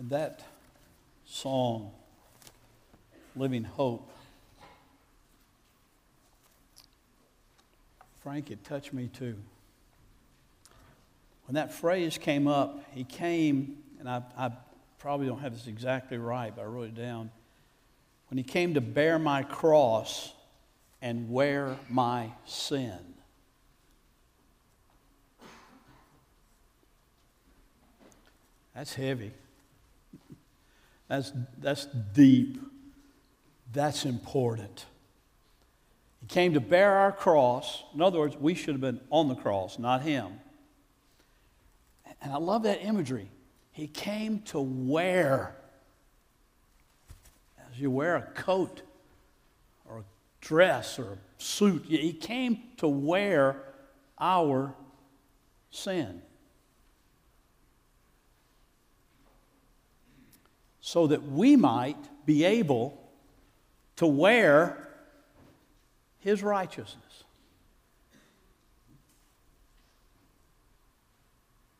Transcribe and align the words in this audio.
when 0.00 0.08
that 0.08 0.40
song, 1.26 1.90
Living 3.36 3.64
Hope, 3.64 4.10
Frank, 8.22 8.50
it 8.50 8.64
touched 8.64 8.94
me 8.94 9.08
too. 9.08 9.36
When 11.44 11.56
that 11.56 11.70
phrase 11.70 12.16
came 12.16 12.48
up, 12.48 12.82
he 12.94 13.04
came, 13.04 13.76
and 13.98 14.08
I, 14.08 14.22
I 14.38 14.52
probably 14.98 15.26
don't 15.26 15.40
have 15.40 15.52
this 15.52 15.66
exactly 15.66 16.16
right, 16.16 16.50
but 16.56 16.62
I 16.62 16.64
wrote 16.64 16.84
it 16.84 16.94
down. 16.94 17.30
When 18.30 18.38
he 18.38 18.44
came 18.44 18.72
to 18.72 18.80
bear 18.80 19.18
my 19.18 19.42
cross 19.42 20.32
and 21.02 21.30
wear 21.30 21.76
my 21.90 22.30
sin. 22.46 22.96
That's 28.74 28.94
heavy. 28.94 29.32
That's, 31.10 31.32
that's 31.58 31.86
deep. 32.14 32.62
That's 33.72 34.04
important. 34.04 34.86
He 36.20 36.28
came 36.28 36.54
to 36.54 36.60
bear 36.60 36.94
our 36.94 37.10
cross. 37.10 37.82
In 37.92 38.00
other 38.00 38.20
words, 38.20 38.36
we 38.36 38.54
should 38.54 38.74
have 38.74 38.80
been 38.80 39.00
on 39.10 39.26
the 39.26 39.34
cross, 39.34 39.76
not 39.76 40.02
him. 40.02 40.38
And 42.22 42.32
I 42.32 42.36
love 42.36 42.62
that 42.62 42.84
imagery. 42.84 43.28
He 43.72 43.88
came 43.88 44.42
to 44.42 44.60
wear, 44.60 45.56
as 47.58 47.80
you 47.80 47.90
wear 47.90 48.14
a 48.14 48.22
coat 48.22 48.82
or 49.88 49.98
a 49.98 50.04
dress 50.40 50.96
or 50.96 51.14
a 51.14 51.18
suit, 51.38 51.86
he 51.86 52.12
came 52.12 52.60
to 52.76 52.86
wear 52.86 53.64
our 54.16 54.76
sin. 55.72 56.22
So 60.90 61.06
that 61.06 61.22
we 61.22 61.54
might 61.54 62.26
be 62.26 62.44
able 62.44 63.00
to 63.94 64.08
wear 64.08 64.88
his 66.18 66.42
righteousness. 66.42 67.22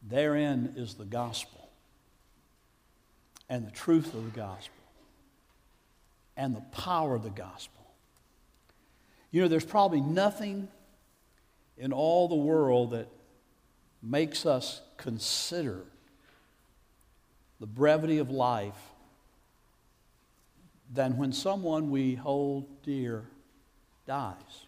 Therein 0.01 0.75
is 0.77 0.95
the 0.95 1.05
gospel 1.05 1.69
and 3.49 3.67
the 3.67 3.73
truth 3.73 4.15
of 4.15 4.33
the 4.33 4.41
gospel 4.41 4.77
and 6.37 6.55
the 6.55 6.61
power 6.71 7.17
of 7.17 7.25
the 7.25 7.31
gospel. 7.31 7.85
You 9.33 9.43
know, 9.43 9.49
there's 9.49 9.65
probably 9.65 10.03
nothing 10.03 10.69
in 11.77 11.93
all 11.93 12.29
the 12.29 12.37
world 12.37 12.93
that 12.93 13.09
makes 14.01 14.47
us 14.47 14.83
consider 14.97 15.81
the 17.59 17.67
brevity 17.67 18.19
of 18.19 18.31
life 18.31 18.90
than 20.93 21.17
when 21.17 21.33
someone 21.33 21.91
we 21.91 22.15
hold 22.15 22.83
dear 22.83 23.25
dies. 24.07 24.67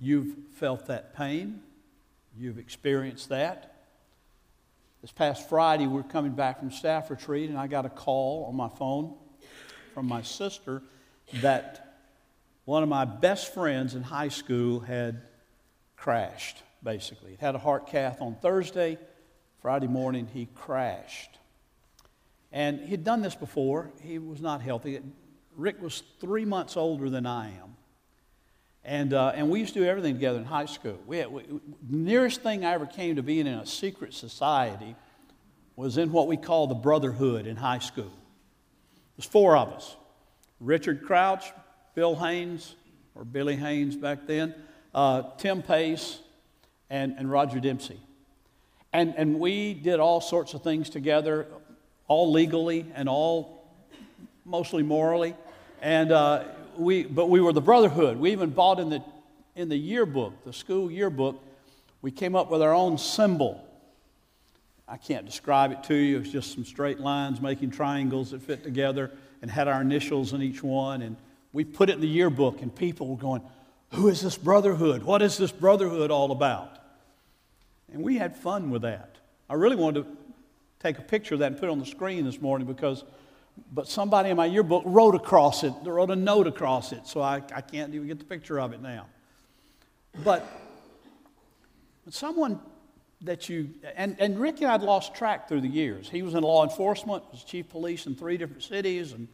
You've 0.00 0.34
felt 0.54 0.86
that 0.86 1.14
pain, 1.14 1.60
you've 2.36 2.58
experienced 2.58 3.28
that. 3.28 3.74
This 5.02 5.12
past 5.12 5.48
Friday, 5.48 5.86
we 5.86 6.00
are 6.00 6.04
coming 6.04 6.32
back 6.32 6.58
from 6.58 6.70
staff 6.70 7.10
retreat, 7.10 7.50
and 7.50 7.58
I 7.58 7.66
got 7.66 7.86
a 7.86 7.90
call 7.90 8.46
on 8.46 8.56
my 8.56 8.68
phone 8.68 9.14
from 9.94 10.06
my 10.06 10.22
sister 10.22 10.82
that 11.34 11.98
one 12.64 12.82
of 12.82 12.88
my 12.88 13.04
best 13.04 13.54
friends 13.54 13.94
in 13.94 14.02
high 14.02 14.28
school 14.28 14.80
had 14.80 15.22
crashed, 15.96 16.62
basically. 16.82 17.30
He 17.30 17.36
had 17.36 17.54
a 17.54 17.58
heart 17.58 17.86
cath 17.86 18.20
on 18.20 18.34
Thursday. 18.36 18.98
Friday 19.62 19.86
morning, 19.86 20.28
he 20.32 20.48
crashed. 20.54 21.38
And 22.52 22.80
he'd 22.80 23.04
done 23.04 23.22
this 23.22 23.34
before. 23.34 23.90
He 24.02 24.18
was 24.18 24.40
not 24.40 24.62
healthy. 24.62 25.00
Rick 25.56 25.80
was 25.80 26.02
three 26.20 26.44
months 26.44 26.76
older 26.76 27.10
than 27.10 27.26
I 27.26 27.48
am. 27.48 27.76
And, 28.84 29.14
uh, 29.14 29.32
and 29.34 29.50
we 29.50 29.58
used 29.58 29.74
to 29.74 29.80
do 29.80 29.86
everything 29.86 30.14
together 30.14 30.38
in 30.38 30.44
high 30.44 30.66
school. 30.66 30.98
We 31.06 31.18
had, 31.18 31.32
we, 31.32 31.42
nearest 31.88 32.42
thing 32.42 32.64
I 32.64 32.72
ever 32.72 32.86
came 32.86 33.16
to 33.16 33.22
being 33.22 33.46
in 33.48 33.54
a 33.54 33.66
secret 33.66 34.14
society 34.14 34.94
was 35.74 35.98
in 35.98 36.12
what 36.12 36.28
we 36.28 36.36
call 36.36 36.68
the 36.68 36.74
brotherhood 36.76 37.46
in 37.46 37.56
high 37.56 37.80
school. 37.80 38.12
There's 39.16 39.26
four 39.26 39.56
of 39.56 39.72
us 39.72 39.96
Richard 40.60 41.02
Crouch, 41.02 41.52
Bill 41.94 42.14
Haynes, 42.14 42.76
or 43.14 43.24
Billy 43.24 43.56
Haynes 43.56 43.96
back 43.96 44.26
then, 44.26 44.54
uh, 44.94 45.22
Tim 45.36 45.62
Pace, 45.62 46.20
and, 46.88 47.14
and 47.18 47.30
Roger 47.30 47.58
Dempsey. 47.58 48.00
And, 48.92 49.14
and 49.16 49.40
we 49.40 49.74
did 49.74 50.00
all 50.00 50.20
sorts 50.20 50.54
of 50.54 50.62
things 50.62 50.88
together 50.88 51.48
all 52.08 52.30
legally 52.30 52.86
and 52.94 53.08
all 53.08 53.64
mostly 54.44 54.82
morally. 54.82 55.34
And 55.82 56.12
uh, 56.12 56.44
we, 56.76 57.04
but 57.04 57.28
we 57.28 57.40
were 57.40 57.52
the 57.52 57.60
brotherhood. 57.60 58.18
We 58.18 58.32
even 58.32 58.50
bought 58.50 58.78
in 58.78 58.90
the, 58.90 59.02
in 59.54 59.68
the 59.68 59.76
yearbook, 59.76 60.44
the 60.44 60.52
school 60.52 60.90
yearbook, 60.90 61.42
we 62.02 62.10
came 62.10 62.36
up 62.36 62.50
with 62.50 62.62
our 62.62 62.74
own 62.74 62.98
symbol. 62.98 63.62
I 64.86 64.96
can't 64.96 65.26
describe 65.26 65.72
it 65.72 65.82
to 65.84 65.94
you. 65.94 66.18
It's 66.18 66.30
just 66.30 66.54
some 66.54 66.64
straight 66.64 67.00
lines 67.00 67.40
making 67.40 67.72
triangles 67.72 68.30
that 68.30 68.42
fit 68.42 68.62
together 68.62 69.10
and 69.42 69.50
had 69.50 69.66
our 69.66 69.80
initials 69.80 70.32
in 70.32 70.42
each 70.42 70.62
one. 70.62 71.02
And 71.02 71.16
we 71.52 71.64
put 71.64 71.90
it 71.90 71.94
in 71.94 72.00
the 72.00 72.06
yearbook, 72.06 72.62
and 72.62 72.74
people 72.74 73.08
were 73.08 73.16
going, 73.16 73.42
Who 73.92 74.08
is 74.08 74.20
this 74.20 74.36
brotherhood? 74.36 75.02
What 75.02 75.22
is 75.22 75.36
this 75.36 75.50
brotherhood 75.50 76.10
all 76.10 76.30
about? 76.30 76.78
And 77.92 78.02
we 78.02 78.18
had 78.18 78.36
fun 78.36 78.70
with 78.70 78.82
that. 78.82 79.16
I 79.48 79.54
really 79.54 79.76
wanted 79.76 80.04
to 80.04 80.06
take 80.80 80.98
a 80.98 81.02
picture 81.02 81.34
of 81.34 81.40
that 81.40 81.52
and 81.52 81.60
put 81.60 81.68
it 81.68 81.72
on 81.72 81.78
the 81.78 81.86
screen 81.86 82.24
this 82.24 82.40
morning 82.40 82.66
because 82.66 83.04
but 83.72 83.88
somebody 83.88 84.30
in 84.30 84.36
my 84.36 84.46
yearbook 84.46 84.82
wrote 84.84 85.14
across 85.14 85.64
it, 85.64 85.72
wrote 85.82 86.10
a 86.10 86.16
note 86.16 86.46
across 86.46 86.92
it, 86.92 87.06
so 87.06 87.22
I, 87.22 87.36
I 87.54 87.60
can't 87.62 87.94
even 87.94 88.06
get 88.06 88.18
the 88.18 88.24
picture 88.24 88.60
of 88.60 88.72
it 88.72 88.82
now. 88.82 89.06
But 90.22 90.46
someone 92.10 92.60
that 93.22 93.48
you, 93.48 93.70
and, 93.96 94.16
and 94.18 94.38
Ricky 94.38 94.64
and 94.64 94.68
I 94.68 94.72
had 94.72 94.82
lost 94.82 95.14
track 95.14 95.48
through 95.48 95.62
the 95.62 95.68
years. 95.68 96.08
He 96.08 96.22
was 96.22 96.34
in 96.34 96.42
law 96.42 96.64
enforcement, 96.64 97.24
was 97.32 97.44
chief 97.44 97.68
police 97.68 98.06
in 98.06 98.14
three 98.14 98.36
different 98.36 98.62
cities, 98.62 99.12
and, 99.12 99.28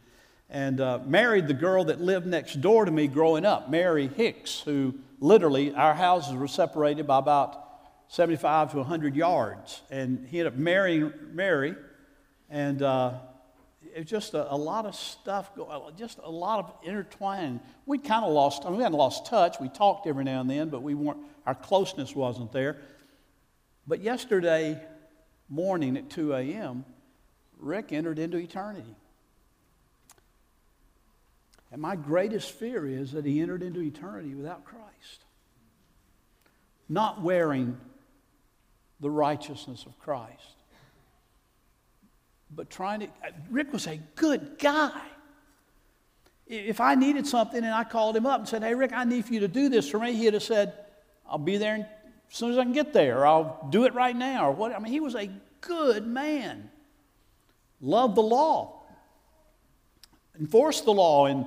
and 0.49 0.79
uh, 0.79 0.99
married 1.05 1.47
the 1.47 1.53
girl 1.53 1.83
that 1.85 1.99
lived 1.99 2.25
next 2.25 2.61
door 2.61 2.85
to 2.85 2.91
me 2.91 3.07
growing 3.07 3.45
up, 3.45 3.69
Mary 3.69 4.07
Hicks, 4.07 4.61
who 4.61 4.95
literally, 5.19 5.73
our 5.73 5.93
houses 5.93 6.33
were 6.33 6.47
separated 6.47 7.05
by 7.07 7.19
about 7.19 7.62
75 8.07 8.71
to 8.71 8.77
100 8.77 9.15
yards. 9.15 9.81
And 9.89 10.27
he 10.27 10.39
ended 10.39 10.53
up 10.53 10.59
marrying 10.59 11.11
Mary, 11.31 11.75
and 12.49 12.81
uh, 12.81 13.13
it 13.95 13.99
was 13.99 14.09
just 14.09 14.33
a, 14.33 14.51
a, 14.51 14.55
lot 14.55 14.85
of 14.85 14.95
stuff, 14.95 15.55
go, 15.55 15.91
just 15.97 16.19
a 16.23 16.29
lot 16.29 16.59
of 16.59 16.73
intertwined. 16.87 17.59
We 17.85 17.97
kind 17.97 18.25
of 18.25 18.31
lost, 18.31 18.63
I 18.65 18.69
mean, 18.69 18.77
we 18.77 18.83
hadn't 18.83 18.97
lost 18.97 19.25
touch. 19.25 19.57
We 19.59 19.69
talked 19.69 20.07
every 20.07 20.23
now 20.23 20.41
and 20.41 20.49
then, 20.49 20.69
but 20.69 20.81
we 20.81 20.93
weren't, 20.93 21.19
our 21.45 21.55
closeness 21.55 22.15
wasn't 22.15 22.51
there. 22.51 22.77
But 23.85 24.01
yesterday 24.01 24.81
morning 25.49 25.97
at 25.97 26.09
2 26.09 26.33
a.m., 26.33 26.85
Rick 27.59 27.91
entered 27.91 28.19
into 28.19 28.37
eternity. 28.37 28.95
And 31.71 31.81
my 31.81 31.95
greatest 31.95 32.51
fear 32.51 32.85
is 32.85 33.13
that 33.13 33.25
he 33.25 33.41
entered 33.41 33.63
into 33.63 33.81
eternity 33.81 34.35
without 34.35 34.63
Christ. 34.63 35.25
Not 36.87 37.21
wearing 37.21 37.77
the 39.03 39.11
righteousness 39.11 39.85
of 39.85 39.99
Christ. 39.99 40.55
But 42.55 42.69
trying 42.69 43.01
to, 43.01 43.05
uh, 43.07 43.31
Rick 43.51 43.71
was 43.73 43.85
a 43.85 43.99
good 44.15 44.57
guy. 44.57 45.01
If 46.47 46.81
I 46.81 46.95
needed 46.95 47.27
something 47.27 47.63
and 47.63 47.73
I 47.73 47.83
called 47.83 48.15
him 48.15 48.25
up 48.25 48.39
and 48.39 48.49
said, 48.49 48.63
Hey, 48.63 48.73
Rick, 48.73 48.91
I 48.93 49.03
need 49.03 49.25
for 49.25 49.33
you 49.33 49.41
to 49.41 49.47
do 49.47 49.69
this 49.69 49.89
for 49.89 49.99
me, 49.99 50.13
he'd 50.13 50.33
have 50.33 50.43
said, 50.43 50.73
I'll 51.29 51.37
be 51.37 51.57
there 51.57 51.75
as 51.75 51.87
soon 52.29 52.51
as 52.51 52.57
I 52.57 52.63
can 52.63 52.73
get 52.73 52.93
there, 52.93 53.19
or 53.19 53.27
I'll 53.27 53.67
do 53.69 53.85
it 53.85 53.93
right 53.93 54.15
now, 54.15 54.49
or 54.49 54.51
what. 54.51 54.75
I 54.75 54.79
mean, 54.79 54.91
he 54.91 54.99
was 54.99 55.15
a 55.15 55.29
good 55.61 56.07
man. 56.07 56.69
Loved 57.81 58.15
the 58.15 58.21
law, 58.21 58.83
enforced 60.39 60.85
the 60.85 60.93
law 60.93 61.25
in 61.25 61.45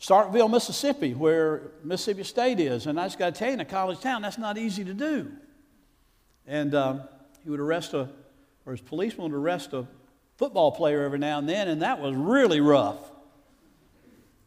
Starkville, 0.00 0.50
Mississippi, 0.50 1.14
where 1.14 1.72
Mississippi 1.82 2.22
State 2.24 2.60
is. 2.60 2.86
And 2.86 3.00
I 3.00 3.06
just 3.06 3.18
got 3.18 3.34
to 3.34 3.38
tell 3.38 3.48
you, 3.48 3.54
in 3.54 3.60
a 3.60 3.64
college 3.64 4.00
town, 4.00 4.22
that's 4.22 4.38
not 4.38 4.58
easy 4.58 4.84
to 4.84 4.94
do. 4.94 5.32
And 6.46 6.74
um, 6.74 7.02
he 7.44 7.50
would 7.50 7.60
arrest 7.60 7.94
a, 7.94 8.08
or 8.64 8.72
his 8.72 8.80
policeman 8.80 9.30
would 9.30 9.36
arrest 9.36 9.72
a 9.72 9.86
football 10.36 10.72
player 10.72 11.04
every 11.04 11.18
now 11.18 11.38
and 11.38 11.48
then, 11.48 11.68
and 11.68 11.82
that 11.82 12.00
was 12.00 12.14
really 12.14 12.60
rough 12.60 12.98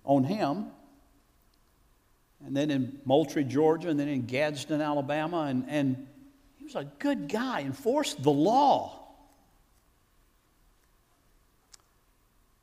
on 0.03 0.23
him. 0.23 0.67
And 2.45 2.55
then 2.55 2.71
in 2.71 2.99
Moultrie, 3.05 3.43
Georgia, 3.43 3.89
and 3.89 3.99
then 3.99 4.07
in 4.07 4.25
Gadsden, 4.25 4.81
Alabama, 4.81 5.43
and, 5.43 5.65
and 5.67 6.07
he 6.57 6.63
was 6.63 6.75
a 6.75 6.85
good 6.99 7.27
guy, 7.27 7.61
enforced 7.61 8.23
the 8.23 8.31
law. 8.31 8.95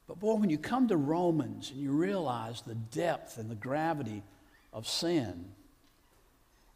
But 0.07 0.21
boy, 0.21 0.35
when 0.35 0.51
you 0.51 0.59
come 0.59 0.89
to 0.89 0.97
Romans 0.97 1.71
and 1.71 1.81
you 1.81 1.91
realize 1.91 2.63
the 2.63 2.75
depth 2.75 3.39
and 3.39 3.51
the 3.51 3.55
gravity 3.55 4.23
of 4.73 4.87
sin, 4.87 5.47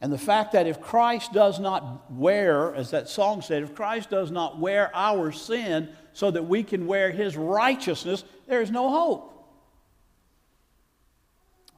And 0.00 0.12
the 0.12 0.18
fact 0.18 0.52
that 0.52 0.66
if 0.66 0.80
Christ 0.80 1.32
does 1.32 1.60
not 1.60 2.10
wear, 2.10 2.74
as 2.74 2.90
that 2.90 3.08
song 3.08 3.42
said, 3.42 3.62
if 3.62 3.74
Christ 3.74 4.08
does 4.08 4.30
not 4.30 4.58
wear 4.58 4.90
our 4.94 5.30
sin 5.30 5.90
so 6.14 6.30
that 6.30 6.44
we 6.44 6.62
can 6.62 6.86
wear 6.86 7.10
his 7.10 7.36
righteousness, 7.36 8.24
there 8.46 8.62
is 8.62 8.70
no 8.70 8.88
hope. 8.88 9.26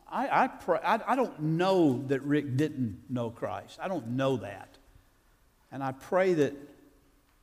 I, 0.09 0.45
I, 0.45 0.49
pray, 0.49 0.79
I, 0.85 1.01
I 1.07 1.17
don't 1.17 1.41
know 1.41 2.05
that 2.09 2.23
Rick 2.23 2.57
didn't 2.57 3.01
know 3.09 3.31
Christ. 3.31 3.79
I 3.83 3.89
don't 3.89 4.09
know 4.09 4.37
that. 4.37 4.69
And 5.73 5.83
I 5.83 5.93
pray 5.93 6.35
that 6.35 6.55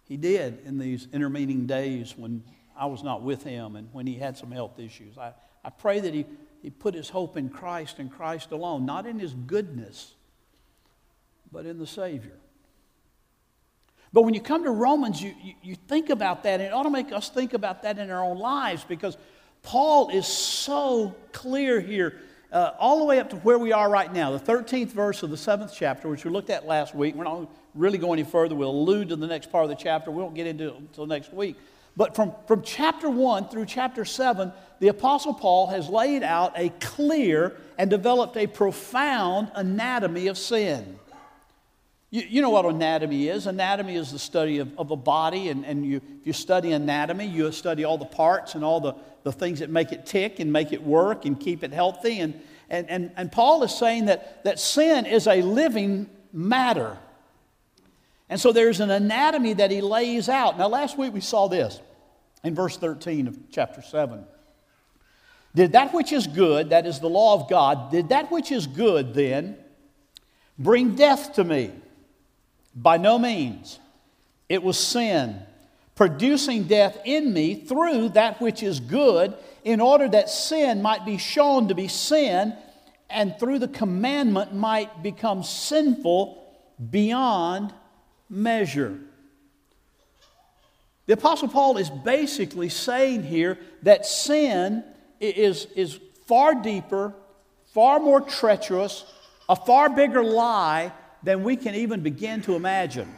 he 0.04 0.16
did 0.16 0.60
in 0.66 0.78
these 0.78 1.08
intervening 1.12 1.66
days 1.66 2.14
when 2.16 2.44
I 2.78 2.86
was 2.86 3.04
not 3.04 3.22
with 3.22 3.44
him 3.44 3.76
and 3.76 3.90
when 3.92 4.08
he 4.08 4.16
had 4.16 4.38
some 4.38 4.52
health 4.52 4.80
issues. 4.80 5.18
I, 5.18 5.34
I 5.66 5.72
pray 5.72 6.00
that 6.00 6.14
he, 6.14 6.26
he 6.62 6.70
put 6.70 6.94
his 6.94 7.10
hope 7.10 7.36
in 7.36 7.50
Christ 7.50 8.00
and 8.00 8.10
Christ 8.10 8.52
alone, 8.52 8.86
not 8.86 9.06
in 9.06 9.20
his 9.20 9.34
goodness, 9.34 10.14
but 11.52 11.66
in 11.66 11.78
the 11.78 11.88
Savior. 11.88 12.38
But 14.12 14.24
when 14.24 14.34
you 14.34 14.42
come 14.42 14.64
to 14.64 14.72
Romans, 14.72 15.22
you, 15.22 15.36
you, 15.42 15.54
you, 15.62 15.76
think 15.76 16.10
about 16.10 16.44
that, 16.44 16.60
and 16.60 16.64
it 16.64 16.74
ought 16.74 16.84
to 16.84 16.90
make 16.90 17.12
us 17.12 17.30
think 17.30 17.54
about 17.54 17.84
that 17.84 18.00
in 18.00 18.10
our 18.10 18.24
own 18.24 18.40
lives 18.40 18.84
because 18.84 19.18
Paul 19.62 20.10
is 20.10 20.26
so 20.26 21.16
clear 21.32 21.80
here, 21.80 22.16
uh, 22.52 22.72
all 22.80 22.98
the 23.00 23.06
way 23.06 23.20
up 23.20 23.30
to 23.30 23.36
where 23.38 23.60
we 23.60 23.72
are 23.72 23.88
right 23.90 24.12
now, 24.12 24.32
the 24.32 24.40
13th 24.40 24.90
verse 24.90 25.22
of 25.22 25.30
the 25.30 25.38
seventh 25.38 25.74
chapter, 25.76 26.10
which 26.10 26.26
we 26.26 26.32
looked 26.32 26.50
at 26.50 26.66
last 26.66 26.96
week. 26.96 27.14
We're 27.14 27.26
not 27.26 27.52
really 27.76 28.00
going 28.00 28.20
any 28.20 28.28
further. 28.28 28.56
We'll 28.56 28.72
allude 28.72 29.10
to 29.10 29.16
the 29.16 29.28
next 29.28 29.52
part 29.52 29.64
of 29.64 29.70
the 29.70 29.76
chapter. 29.76 30.10
We 30.10 30.24
won't 30.24 30.34
get 30.34 30.48
into 30.48 30.70
it 30.70 30.76
until 30.76 31.06
next 31.06 31.32
week. 31.32 31.56
But 31.96 32.16
from, 32.16 32.34
from 32.48 32.64
chapter 32.64 33.10
1 33.10 33.50
through 33.50 33.66
chapter 33.66 34.06
7, 34.06 34.52
the 34.80 34.88
Apostle 34.88 35.34
Paul 35.34 35.68
has 35.68 35.90
laid 35.90 36.24
out 36.24 36.54
a 36.56 36.70
clear 36.80 37.58
and 37.78 37.90
developed 37.90 38.38
a 38.38 38.48
profound 38.48 39.52
anatomy 39.54 40.28
of 40.28 40.38
sin. 40.38 40.98
You, 42.12 42.24
you, 42.28 42.42
know 42.42 42.50
what 42.50 42.66
anatomy 42.66 43.28
is. 43.28 43.46
Anatomy 43.46 43.96
is 43.96 44.12
the 44.12 44.18
study 44.18 44.58
of, 44.58 44.78
of 44.80 44.90
a 44.90 44.96
body, 44.96 45.50
and, 45.50 45.64
and 45.64 45.86
you, 45.86 45.98
if 45.98 46.28
you 46.28 46.34
study 46.34 46.72
anatomy, 46.72 47.28
you 47.28 47.52
study 47.52 47.84
all 47.84 48.00
the 48.00 48.06
parts 48.06 48.56
and 48.56 48.64
all 48.64 48.80
the, 48.80 48.96
the 49.24 49.32
things 49.32 49.60
that 49.60 49.70
make 49.70 49.92
it 49.92 50.08
tick 50.08 50.40
and 50.40 50.52
make 50.52 50.74
it 50.74 50.82
work 50.82 51.26
and 51.26 51.40
keep 51.40 51.64
it 51.64 51.72
healthy. 51.72 52.20
And, 52.20 52.40
and, 52.70 52.90
and, 52.90 53.12
and 53.16 53.32
Paul 53.32 53.62
is 53.64 53.76
saying 53.76 54.06
that, 54.06 54.44
that 54.44 54.60
sin 54.60 55.06
is 55.06 55.28
a 55.28 55.44
living 55.44 56.10
matter. 56.34 56.98
And 58.28 58.40
so 58.40 58.52
there's 58.52 58.80
an 58.80 58.90
anatomy 58.90 59.54
that 59.54 59.70
he 59.70 59.82
lays 59.82 60.30
out. 60.30 60.58
Now, 60.58 60.68
last 60.68 60.98
week 60.98 61.14
we 61.14 61.22
saw 61.22 61.48
this 61.48 61.80
in 62.44 62.56
verse 62.56 62.78
13 62.78 63.28
of 63.28 63.38
chapter 63.52 63.84
7. 63.84 64.24
Did 65.54 65.74
that 65.74 65.94
which 65.94 66.12
is 66.12 66.26
good, 66.26 66.70
that 66.70 66.86
is 66.86 67.00
the 67.00 67.10
law 67.10 67.36
of 67.36 67.50
God, 67.50 67.92
did 67.92 68.10
that 68.10 68.32
which 68.32 68.52
is 68.52 68.66
good 68.68 69.14
then 69.14 69.58
bring 70.58 70.96
death 70.96 71.34
to 71.34 71.44
me? 71.44 71.72
By 72.76 72.98
no 72.98 73.20
means. 73.20 73.80
It 74.48 74.64
was 74.64 74.78
sin, 74.78 75.40
producing 75.96 76.64
death 76.64 77.00
in 77.06 77.34
me 77.34 77.56
through 77.56 78.10
that 78.10 78.42
which 78.42 78.64
is 78.64 78.80
good, 78.80 79.36
in 79.64 79.80
order 79.80 80.08
that 80.08 80.30
sin 80.30 80.82
might 80.82 81.06
be 81.06 81.18
shown 81.18 81.68
to 81.68 81.76
be 81.76 81.88
sin, 81.88 82.56
and 83.10 83.38
through 83.40 83.60
the 83.60 83.68
commandment 83.68 84.54
might 84.54 85.04
become 85.04 85.44
sinful 85.44 86.44
beyond 86.90 87.74
measure. 88.30 89.00
The 91.06 91.14
Apostle 91.14 91.48
Paul 91.48 91.78
is 91.78 91.90
basically 91.90 92.70
saying 92.70 93.24
here 93.24 93.58
that 93.82 94.06
sin 94.06 94.84
is, 95.20 95.66
is 95.76 96.00
far 96.28 96.54
deeper, 96.56 97.14
far 97.74 98.00
more 98.00 98.22
treacherous, 98.22 99.06
a 99.48 99.56
far 99.56 99.90
bigger 99.90 100.24
lie 100.24 100.92
than 101.24 101.44
we 101.44 101.56
can 101.56 101.76
even 101.76 102.02
begin 102.02 102.42
to 102.44 102.56
imagine. 102.56 103.14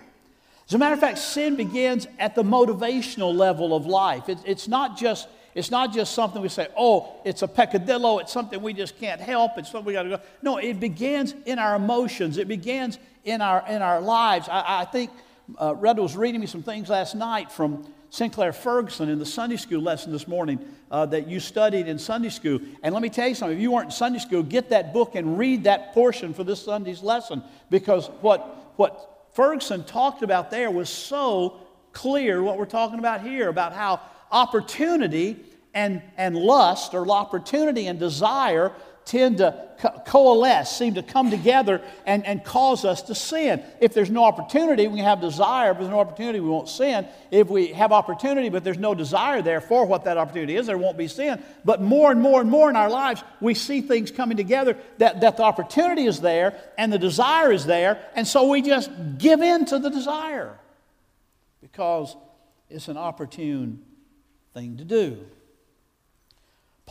As 0.67 0.73
a 0.73 0.77
matter 0.77 0.93
of 0.93 0.99
fact, 0.99 1.17
sin 1.17 1.55
begins 1.55 2.07
at 2.17 2.33
the 2.33 2.43
motivational 2.43 3.35
level 3.35 3.75
of 3.75 3.85
life. 3.85 4.29
It, 4.29 4.37
it's, 4.45 4.67
not 4.67 4.97
just, 4.97 5.27
it's 5.53 5.69
not 5.69 5.93
just 5.93 6.13
something 6.13 6.41
we 6.41 6.49
say, 6.49 6.67
oh, 6.77 7.19
it's 7.25 7.41
a 7.41 7.47
peccadillo, 7.47 8.19
it's 8.19 8.31
something 8.31 8.61
we 8.61 8.73
just 8.73 8.97
can't 8.97 9.19
help, 9.19 9.57
it's 9.57 9.69
something 9.69 9.87
we 9.87 9.93
got 9.93 10.03
to 10.03 10.09
go. 10.09 10.19
No, 10.41 10.57
it 10.57 10.79
begins 10.79 11.35
in 11.45 11.59
our 11.59 11.75
emotions, 11.75 12.37
it 12.37 12.47
begins 12.47 12.99
in 13.25 13.41
our, 13.41 13.65
in 13.67 13.81
our 13.81 13.99
lives. 13.99 14.47
I, 14.49 14.81
I 14.81 14.85
think 14.85 15.11
uh, 15.57 15.73
was 15.77 16.15
reading 16.15 16.39
me 16.41 16.47
some 16.47 16.63
things 16.63 16.89
last 16.89 17.15
night 17.15 17.51
from 17.51 17.85
Sinclair 18.11 18.51
Ferguson 18.51 19.07
in 19.07 19.19
the 19.19 19.25
Sunday 19.25 19.55
school 19.55 19.81
lesson 19.81 20.11
this 20.11 20.27
morning 20.27 20.59
uh, 20.91 21.05
that 21.07 21.27
you 21.27 21.39
studied 21.39 21.87
in 21.87 21.97
Sunday 21.97 22.27
school. 22.27 22.59
And 22.83 22.93
let 22.93 23.01
me 23.01 23.09
tell 23.09 23.29
you 23.29 23.35
something 23.35 23.55
if 23.55 23.61
you 23.61 23.71
weren't 23.71 23.85
in 23.85 23.91
Sunday 23.91 24.19
school, 24.19 24.43
get 24.43 24.69
that 24.69 24.93
book 24.93 25.15
and 25.15 25.37
read 25.37 25.63
that 25.63 25.93
portion 25.93 26.33
for 26.33 26.43
this 26.43 26.61
Sunday's 26.61 27.01
lesson 27.01 27.41
because 27.69 28.07
what, 28.19 28.73
what 28.75 29.27
Ferguson 29.31 29.85
talked 29.85 30.23
about 30.23 30.51
there 30.51 30.69
was 30.69 30.89
so 30.89 31.61
clear 31.93 32.43
what 32.43 32.57
we're 32.57 32.65
talking 32.65 32.99
about 32.99 33.21
here 33.21 33.47
about 33.47 33.71
how 33.71 34.01
opportunity 34.29 35.37
and, 35.73 36.01
and 36.17 36.35
lust 36.35 36.93
or 36.93 37.09
opportunity 37.09 37.87
and 37.87 37.97
desire 37.97 38.73
tend 39.05 39.39
to 39.39 39.67
co- 39.79 40.01
coalesce, 40.05 40.77
seem 40.77 40.93
to 40.93 41.03
come 41.03 41.29
together 41.29 41.81
and, 42.05 42.25
and 42.25 42.43
cause 42.43 42.85
us 42.85 43.01
to 43.03 43.15
sin. 43.15 43.63
If 43.79 43.93
there's 43.93 44.09
no 44.09 44.23
opportunity, 44.23 44.87
we 44.87 44.99
have 44.99 45.21
desire, 45.21 45.73
but 45.73 45.81
there's 45.81 45.91
no 45.91 45.99
opportunity, 45.99 46.39
we 46.39 46.49
won't 46.49 46.69
sin. 46.69 47.07
If 47.31 47.49
we 47.49 47.67
have 47.67 47.91
opportunity, 47.91 48.49
but 48.49 48.63
there's 48.63 48.77
no 48.77 48.93
desire 48.93 49.41
there 49.41 49.61
for 49.61 49.85
what 49.85 50.05
that 50.05 50.17
opportunity 50.17 50.55
is, 50.55 50.67
there 50.67 50.77
won't 50.77 50.97
be 50.97 51.07
sin. 51.07 51.41
But 51.65 51.81
more 51.81 52.11
and 52.11 52.21
more 52.21 52.41
and 52.41 52.49
more 52.49 52.69
in 52.69 52.75
our 52.75 52.89
lives, 52.89 53.23
we 53.39 53.53
see 53.53 53.81
things 53.81 54.11
coming 54.11 54.37
together 54.37 54.77
that, 54.99 55.21
that 55.21 55.37
the 55.37 55.43
opportunity 55.43 56.05
is 56.05 56.21
there 56.21 56.59
and 56.77 56.93
the 56.93 56.99
desire 56.99 57.51
is 57.51 57.65
there, 57.65 57.99
and 58.15 58.27
so 58.27 58.49
we 58.49 58.61
just 58.61 58.89
give 59.17 59.41
in 59.41 59.65
to 59.65 59.79
the 59.79 59.89
desire 59.89 60.57
because 61.61 62.15
it's 62.69 62.87
an 62.87 62.97
opportune 62.97 63.83
thing 64.53 64.77
to 64.77 64.85
do. 64.85 65.25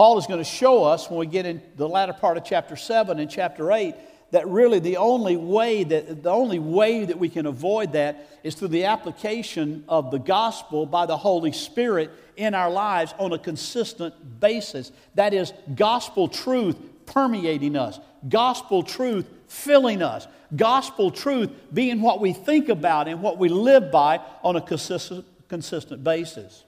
Paul 0.01 0.17
is 0.17 0.27
going 0.27 0.39
to 0.41 0.45
show 0.45 0.85
us 0.85 1.11
when 1.11 1.19
we 1.19 1.27
get 1.27 1.45
in 1.45 1.61
the 1.77 1.87
latter 1.87 2.15
part 2.15 2.39
of 2.39 2.45
chapter 2.47 2.75
7 2.75 3.21
and 3.21 3.31
chapter 3.31 3.71
8 3.71 3.95
that 4.31 4.49
really 4.49 4.79
the 4.79 4.97
only 4.97 5.37
way 5.37 5.85
that 5.85 6.23
the 6.23 6.31
only 6.31 6.59
way 6.59 7.05
that 7.05 7.19
we 7.19 7.29
can 7.29 7.45
avoid 7.45 7.93
that 7.93 8.27
is 8.43 8.55
through 8.55 8.69
the 8.69 8.87
application 8.87 9.85
of 9.91 10.11
the 10.11 10.17
gospel 10.17 10.87
by 10.87 11.05
the 11.05 11.19
Holy 11.19 11.53
Spirit 11.53 12.11
in 12.39 12.55
our 12.55 12.71
lives 12.71 13.13
on 13.19 13.35
a 13.35 13.39
consistent 13.39 14.41
basis. 14.41 14.91
That 15.17 15.35
is 15.35 15.53
gospel 15.75 16.29
truth 16.29 16.79
permeating 17.05 17.77
us, 17.77 18.01
gospel 18.27 18.83
truth 18.83 19.29
filling 19.49 20.01
us, 20.01 20.27
gospel 20.57 21.11
truth 21.11 21.51
being 21.75 22.01
what 22.01 22.23
we 22.23 22.33
think 22.33 22.71
about 22.71 23.07
and 23.07 23.21
what 23.21 23.37
we 23.37 23.51
live 23.51 23.93
by 23.93 24.21
on 24.43 24.57
a 24.57 24.63
consistent, 24.63 25.27
consistent 25.51 26.03
basis. 26.03 26.65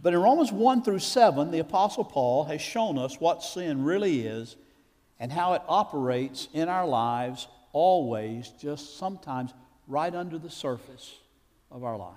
But 0.00 0.14
in 0.14 0.20
Romans 0.20 0.52
1 0.52 0.82
through 0.82 1.00
7, 1.00 1.50
the 1.50 1.58
Apostle 1.58 2.04
Paul 2.04 2.44
has 2.44 2.60
shown 2.60 2.98
us 2.98 3.20
what 3.20 3.42
sin 3.42 3.84
really 3.84 4.26
is 4.26 4.56
and 5.18 5.32
how 5.32 5.54
it 5.54 5.62
operates 5.66 6.48
in 6.52 6.68
our 6.68 6.86
lives 6.86 7.48
always, 7.72 8.50
just 8.60 8.96
sometimes 8.96 9.52
right 9.88 10.14
under 10.14 10.38
the 10.38 10.50
surface 10.50 11.14
of 11.70 11.82
our 11.82 11.96
life. 11.96 12.14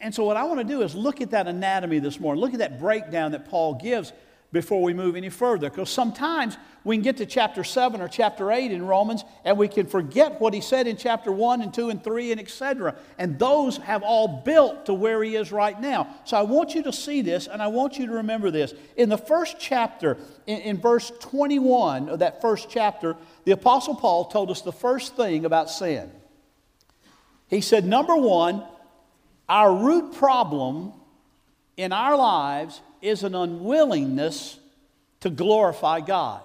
And 0.00 0.14
so, 0.14 0.24
what 0.24 0.36
I 0.36 0.44
want 0.44 0.60
to 0.60 0.64
do 0.64 0.82
is 0.82 0.94
look 0.94 1.20
at 1.20 1.30
that 1.30 1.46
anatomy 1.46 2.00
this 2.00 2.20
morning, 2.20 2.40
look 2.40 2.52
at 2.52 2.58
that 2.58 2.78
breakdown 2.78 3.32
that 3.32 3.48
Paul 3.48 3.74
gives 3.74 4.12
before 4.54 4.80
we 4.82 4.94
move 4.94 5.16
any 5.16 5.28
further. 5.28 5.68
Because 5.68 5.90
sometimes 5.90 6.56
we 6.84 6.96
can 6.96 7.02
get 7.02 7.16
to 7.18 7.26
chapter 7.26 7.64
7 7.64 8.00
or 8.00 8.08
chapter 8.08 8.50
8 8.50 8.70
in 8.70 8.86
Romans 8.86 9.24
and 9.44 9.58
we 9.58 9.68
can 9.68 9.86
forget 9.86 10.40
what 10.40 10.54
he 10.54 10.60
said 10.60 10.86
in 10.86 10.96
chapter 10.96 11.32
1 11.32 11.60
and 11.60 11.74
2 11.74 11.90
and 11.90 12.02
3 12.02 12.32
and 12.32 12.40
etc. 12.40 12.96
And 13.18 13.38
those 13.38 13.76
have 13.78 14.02
all 14.02 14.42
built 14.44 14.86
to 14.86 14.94
where 14.94 15.22
he 15.22 15.34
is 15.34 15.50
right 15.52 15.78
now. 15.78 16.08
So 16.24 16.36
I 16.36 16.42
want 16.42 16.74
you 16.74 16.84
to 16.84 16.92
see 16.92 17.20
this 17.20 17.48
and 17.48 17.60
I 17.60 17.66
want 17.66 17.98
you 17.98 18.06
to 18.06 18.12
remember 18.12 18.50
this. 18.50 18.72
In 18.96 19.08
the 19.08 19.18
first 19.18 19.56
chapter, 19.58 20.16
in, 20.46 20.60
in 20.60 20.80
verse 20.80 21.12
21 21.20 22.08
of 22.08 22.20
that 22.20 22.40
first 22.40 22.70
chapter, 22.70 23.16
the 23.44 23.52
Apostle 23.52 23.96
Paul 23.96 24.26
told 24.26 24.50
us 24.50 24.62
the 24.62 24.72
first 24.72 25.16
thing 25.16 25.44
about 25.44 25.68
sin. 25.68 26.10
He 27.48 27.60
said, 27.60 27.84
number 27.84 28.16
one, 28.16 28.64
our 29.48 29.74
root 29.74 30.14
problem 30.14 30.92
in 31.76 31.92
our 31.92 32.16
lives 32.16 32.80
is 33.04 33.22
an 33.22 33.34
unwillingness 33.34 34.58
to 35.20 35.30
glorify 35.30 36.00
God. 36.00 36.42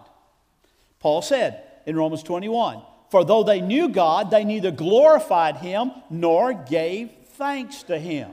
Paul 0.99 1.21
said 1.21 1.63
in 1.85 1.95
Romans 1.95 2.23
21 2.23 2.81
For 3.09 3.23
though 3.23 3.43
they 3.43 3.61
knew 3.61 3.89
God, 3.89 4.29
they 4.29 4.43
neither 4.43 4.71
glorified 4.71 5.57
him 5.57 5.91
nor 6.09 6.53
gave 6.53 7.11
thanks 7.33 7.83
to 7.83 7.97
him. 7.97 8.31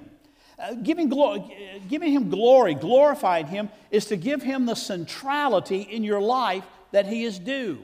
Uh, 0.59 0.75
giving, 0.75 1.09
glo- 1.09 1.51
giving 1.89 2.13
him 2.13 2.31
glory, 2.31 2.75
glorifying 2.75 3.47
him, 3.47 3.69
is 3.91 4.07
to 4.07 4.17
give 4.17 4.43
him 4.43 4.67
the 4.67 4.75
centrality 4.75 5.83
in 5.83 6.03
your 6.03 6.21
life 6.21 6.65
that 6.93 7.07
he 7.07 7.25
is 7.25 7.39
due. 7.39 7.79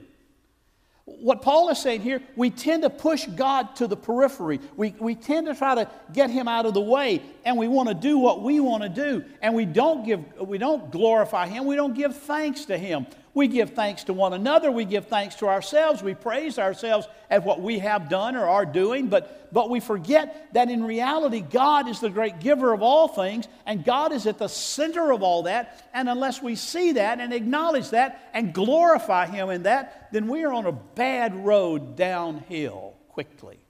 What 1.21 1.43
Paul 1.43 1.69
is 1.69 1.79
saying 1.79 2.01
here, 2.01 2.21
we 2.37 2.51
tend 2.51 2.83
to 2.83 2.91
push 2.91 3.27
God 3.27 3.77
to 3.77 3.87
the 3.87 3.97
periphery. 3.97 4.61
We, 4.77 4.95
we 4.99 5.15
tend 5.15 5.47
to 5.47 5.55
try 5.55 5.75
to 5.75 5.89
get 6.13 6.31
him 6.31 6.49
out 6.49 6.67
of 6.67 6.75
the 6.75 6.81
way, 6.81 7.23
and 7.45 7.57
we 7.57 7.69
want 7.69 7.89
to 7.89 7.95
do 7.95 8.19
what 8.19 8.43
we 8.43 8.61
want 8.61 8.83
to 8.83 8.89
do. 8.89 9.25
And 9.41 9.55
we 9.55 9.65
don't, 9.65 10.05
give, 10.05 10.25
we 10.41 10.59
don't 10.59 10.91
glorify 10.91 11.47
him, 11.47 11.67
we 11.67 11.77
don't 11.77 11.95
give 11.95 12.17
thanks 12.17 12.65
to 12.67 12.79
him. 12.79 13.07
We 13.35 13.49
give 13.49 13.71
thanks 13.71 14.05
to 14.05 14.13
one 14.13 14.35
another. 14.35 14.71
We 14.71 14.85
give 14.85 15.07
thanks 15.07 15.37
to 15.37 15.47
ourselves. 15.47 16.03
We 16.03 16.13
praise 16.15 16.59
ourselves 16.59 17.09
at 17.31 17.45
what 17.45 17.63
we 17.63 17.79
have 17.79 18.11
done 18.11 18.37
or 18.37 18.47
are 18.47 18.67
doing, 18.67 19.09
but, 19.09 19.51
but 19.51 19.71
we 19.71 19.81
forget 19.81 20.53
that 20.53 20.71
in 20.71 20.85
reality, 20.85 21.41
God 21.41 21.89
is 21.89 21.99
the 21.99 22.11
great 22.11 22.41
giver 22.41 22.75
of 22.75 22.83
all 22.83 23.09
things, 23.09 23.49
and 23.65 23.85
God 23.85 24.13
is 24.13 24.27
at 24.27 24.37
the 24.37 24.49
center 24.49 25.13
of 25.13 25.23
all 25.23 25.45
that. 25.45 25.89
And 25.95 26.11
unless 26.11 26.43
we 26.43 26.57
see 26.57 26.93
that 26.93 27.21
and 27.21 27.33
acknowledge 27.33 27.91
that 27.91 28.31
and 28.35 28.53
glorify 28.53 29.27
Him 29.27 29.49
in 29.49 29.63
that, 29.63 30.09
then 30.13 30.29
we 30.29 30.45
are 30.45 30.53
on 30.53 30.67
a 30.67 30.73
bad 30.73 31.35
road 31.35 31.97
downhill 31.97 32.97
quickly. 33.09 33.61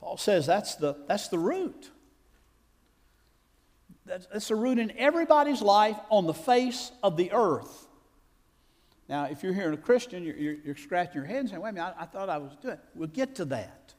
Paul 0.00 0.18
says 0.18 0.44
that's 0.44 0.74
the, 0.74 0.96
that's 1.08 1.28
the 1.28 1.38
root. 1.38 1.90
That's, 4.06 4.48
the 4.48 4.54
root 4.54 4.78
in 4.78 4.92
everybody's 4.98 5.62
life 5.62 5.96
on 6.10 6.26
the 6.26 6.34
face 6.34 6.92
of 7.02 7.16
the 7.16 7.32
earth. 7.32 7.86
Now, 9.08 9.24
if 9.24 9.42
you're 9.42 9.52
hearing 9.52 9.74
a 9.74 9.78
Christian, 9.78 10.24
you're, 10.24 10.36
you're, 10.36 10.56
you're 10.64 10.76
scratching 10.76 11.16
your 11.16 11.24
head 11.24 11.40
and 11.40 11.48
saying, 11.48 11.62
wait 11.62 11.70
a 11.70 11.72
minute, 11.72 11.94
I, 11.98 12.02
I 12.02 12.06
thought 12.06 12.28
I 12.28 12.38
was 12.38 12.52
doing. 12.62 12.78
We'll 12.94 13.08
get 13.08 13.36
to 13.36 13.44
that. 13.46 13.94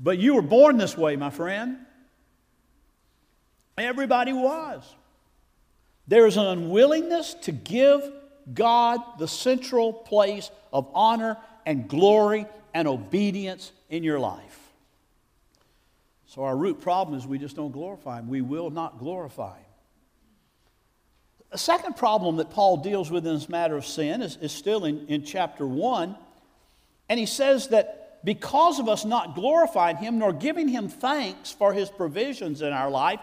But 0.00 0.18
you 0.18 0.34
were 0.34 0.42
born 0.42 0.76
this 0.76 0.96
way, 0.96 1.16
my 1.16 1.30
friend. 1.30 1.78
Everybody 3.76 4.32
was. 4.32 4.82
There 6.06 6.26
is 6.26 6.36
an 6.36 6.46
unwillingness 6.46 7.34
to 7.42 7.52
give 7.52 8.10
God 8.52 9.00
the 9.18 9.28
central 9.28 9.92
place 9.92 10.50
of 10.72 10.88
honor 10.94 11.36
and 11.66 11.88
glory 11.88 12.46
and 12.72 12.88
obedience 12.88 13.72
in 13.90 14.04
your 14.04 14.18
life. 14.18 14.67
So 16.28 16.44
our 16.44 16.56
root 16.56 16.82
problem 16.82 17.18
is 17.18 17.26
we 17.26 17.38
just 17.38 17.56
don't 17.56 17.72
glorify 17.72 18.18
Him. 18.18 18.28
We 18.28 18.42
will 18.42 18.68
not 18.68 18.98
glorify 18.98 19.56
Him. 19.56 19.64
A 21.50 21.58
second 21.58 21.96
problem 21.96 22.36
that 22.36 22.50
Paul 22.50 22.76
deals 22.76 23.10
with 23.10 23.26
in 23.26 23.34
this 23.34 23.48
matter 23.48 23.78
of 23.78 23.86
sin 23.86 24.20
is, 24.20 24.36
is 24.36 24.52
still 24.52 24.84
in, 24.84 25.06
in 25.06 25.24
chapter 25.24 25.66
1. 25.66 26.14
And 27.08 27.18
he 27.18 27.24
says 27.24 27.68
that 27.68 28.20
because 28.24 28.78
of 28.78 28.90
us 28.90 29.06
not 29.06 29.34
glorifying 29.34 29.96
Him 29.96 30.18
nor 30.18 30.34
giving 30.34 30.68
Him 30.68 30.90
thanks 30.90 31.50
for 31.50 31.72
His 31.72 31.88
provisions 31.88 32.60
in 32.60 32.74
our 32.74 32.90
life, 32.90 33.20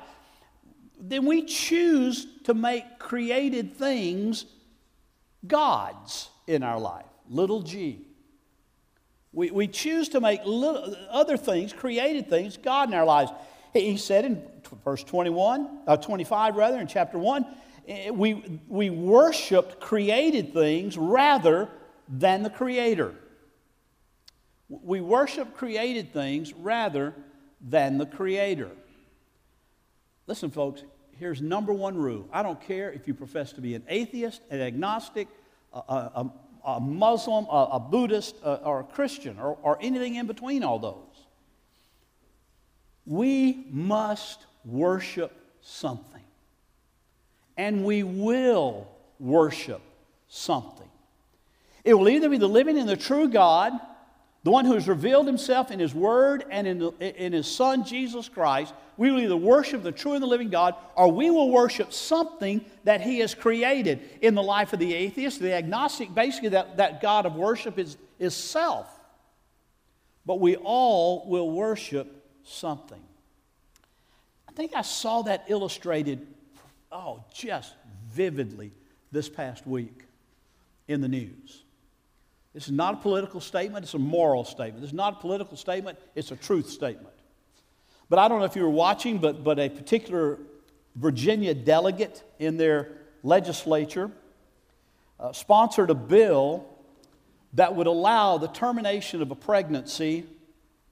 then 0.99 1.27
we 1.27 1.43
choose 1.43 2.25
to 2.45 2.55
make 2.55 2.97
created 2.97 3.75
things 3.75 4.45
gods 5.45 6.29
in 6.47 6.63
our 6.63 6.79
life, 6.79 7.05
little 7.29 7.61
g. 7.61 8.07
We, 9.35 9.51
we 9.51 9.67
choose 9.67 10.07
to 10.09 10.21
make 10.21 10.45
little, 10.45 10.95
other 11.09 11.35
things, 11.35 11.73
created 11.73 12.29
things, 12.29 12.55
God 12.55 12.87
in 12.87 12.95
our 12.95 13.03
lives. 13.03 13.31
He 13.73 13.97
said 13.97 14.23
in 14.23 14.41
verse 14.85 15.03
21, 15.03 15.79
uh, 15.85 15.97
25 15.97 16.55
rather, 16.55 16.79
in 16.79 16.87
chapter 16.87 17.19
1, 17.19 17.45
eh, 17.89 18.09
we, 18.11 18.61
we 18.69 18.89
worshiped 18.89 19.81
created 19.81 20.53
things 20.53 20.97
rather 20.97 21.67
than 22.07 22.43
the 22.43 22.49
Creator. 22.49 23.13
We 24.69 25.01
worship 25.01 25.53
created 25.57 26.13
things 26.13 26.53
rather 26.53 27.13
than 27.59 27.97
the 27.97 28.05
Creator. 28.05 28.71
Listen, 30.27 30.49
folks, 30.49 30.85
here's 31.19 31.41
number 31.41 31.73
one 31.73 31.97
rule. 31.97 32.29
I 32.31 32.41
don't 32.41 32.61
care 32.61 32.89
if 32.89 33.05
you 33.05 33.13
profess 33.13 33.51
to 33.53 33.61
be 33.61 33.75
an 33.75 33.83
atheist, 33.89 34.41
an 34.49 34.61
agnostic, 34.61 35.27
a, 35.73 35.77
a, 35.77 36.31
a 36.65 36.79
Muslim, 36.79 37.45
a, 37.45 37.69
a 37.73 37.79
Buddhist, 37.79 38.35
a, 38.43 38.55
or 38.63 38.81
a 38.81 38.83
Christian, 38.83 39.39
or, 39.39 39.57
or 39.61 39.77
anything 39.81 40.15
in 40.15 40.27
between 40.27 40.63
all 40.63 40.79
those. 40.79 40.95
We 43.05 43.65
must 43.69 44.45
worship 44.63 45.31
something. 45.61 46.23
And 47.57 47.85
we 47.85 48.03
will 48.03 48.87
worship 49.19 49.81
something. 50.27 50.89
It 51.83 51.93
will 51.93 52.09
either 52.09 52.29
be 52.29 52.37
the 52.37 52.49
living 52.49 52.77
and 52.77 52.89
the 52.89 52.97
true 52.97 53.29
God 53.29 53.79
the 54.45 54.51
one 54.51 54.65
who 54.65 54.75
has 54.75 54.87
revealed 54.87 55.25
himself 55.25 55.71
in 55.71 55.79
his 55.79 55.95
word 55.95 56.45
and 56.51 56.67
in, 56.67 56.93
in 56.99 57.33
his 57.33 57.47
son 57.47 57.83
Jesus 57.83 58.29
Christ, 58.29 58.75
we 58.97 59.11
will 59.11 59.19
either 59.19 59.35
worship 59.37 59.83
the 59.83 59.91
true 59.91 60.13
and 60.13 60.23
the 60.23 60.27
living 60.27 60.49
God 60.49 60.75
or 60.95 61.11
we 61.11 61.29
will 61.29 61.49
worship 61.49 61.91
something 61.91 62.63
that 62.83 63.01
he 63.01 63.19
has 63.19 63.35
created. 63.35 64.01
In 64.21 64.35
the 64.35 64.43
life 64.43 64.73
of 64.73 64.79
the 64.79 64.93
atheist, 64.93 65.39
the 65.39 65.53
agnostic, 65.53 66.13
basically, 66.13 66.49
that, 66.49 66.77
that 66.77 67.01
God 67.01 67.25
of 67.25 67.35
worship 67.35 67.77
is, 67.77 67.97
is 68.19 68.33
self. 68.33 68.87
But 70.25 70.39
we 70.39 70.55
all 70.55 71.27
will 71.27 71.51
worship 71.51 72.25
something. 72.43 73.01
I 74.47 74.51
think 74.53 74.73
I 74.75 74.81
saw 74.81 75.23
that 75.23 75.45
illustrated, 75.47 76.25
oh, 76.91 77.23
just 77.33 77.73
vividly 78.11 78.71
this 79.11 79.27
past 79.27 79.67
week 79.67 80.03
in 80.87 81.01
the 81.01 81.07
news. 81.07 81.63
This 82.53 82.67
is 82.67 82.71
not 82.71 82.93
a 82.93 82.97
political 82.97 83.41
statement, 83.41 83.83
it's 83.83 83.93
a 83.93 83.99
moral 83.99 84.45
statement. 84.45 84.81
This 84.81 84.91
is 84.91 84.95
not 84.95 85.17
a 85.17 85.19
political 85.19 85.57
statement, 85.57 85.99
it's 86.15 86.31
a 86.31 86.37
truth 86.37 86.69
statement. 86.69 87.14
But 88.09 88.19
I 88.19 88.27
don't 88.27 88.39
know 88.39 88.45
if 88.45 88.55
you 88.55 88.63
were 88.63 88.69
watching, 88.69 89.17
but, 89.17 89.43
but 89.43 89.59
a 89.59 89.69
particular 89.69 90.39
Virginia 90.95 91.53
delegate 91.53 92.23
in 92.39 92.57
their 92.57 92.91
legislature 93.23 94.11
uh, 95.19 95.31
sponsored 95.33 95.89
a 95.89 95.95
bill 95.95 96.65
that 97.53 97.75
would 97.75 97.87
allow 97.87 98.37
the 98.37 98.47
termination 98.47 99.21
of 99.21 99.31
a 99.31 99.35
pregnancy 99.35 100.25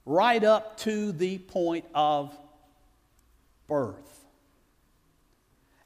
right 0.05 0.43
up 0.43 0.77
to 0.77 1.11
the 1.11 1.37
point 1.37 1.85
of 1.93 2.35
birth. 3.67 4.22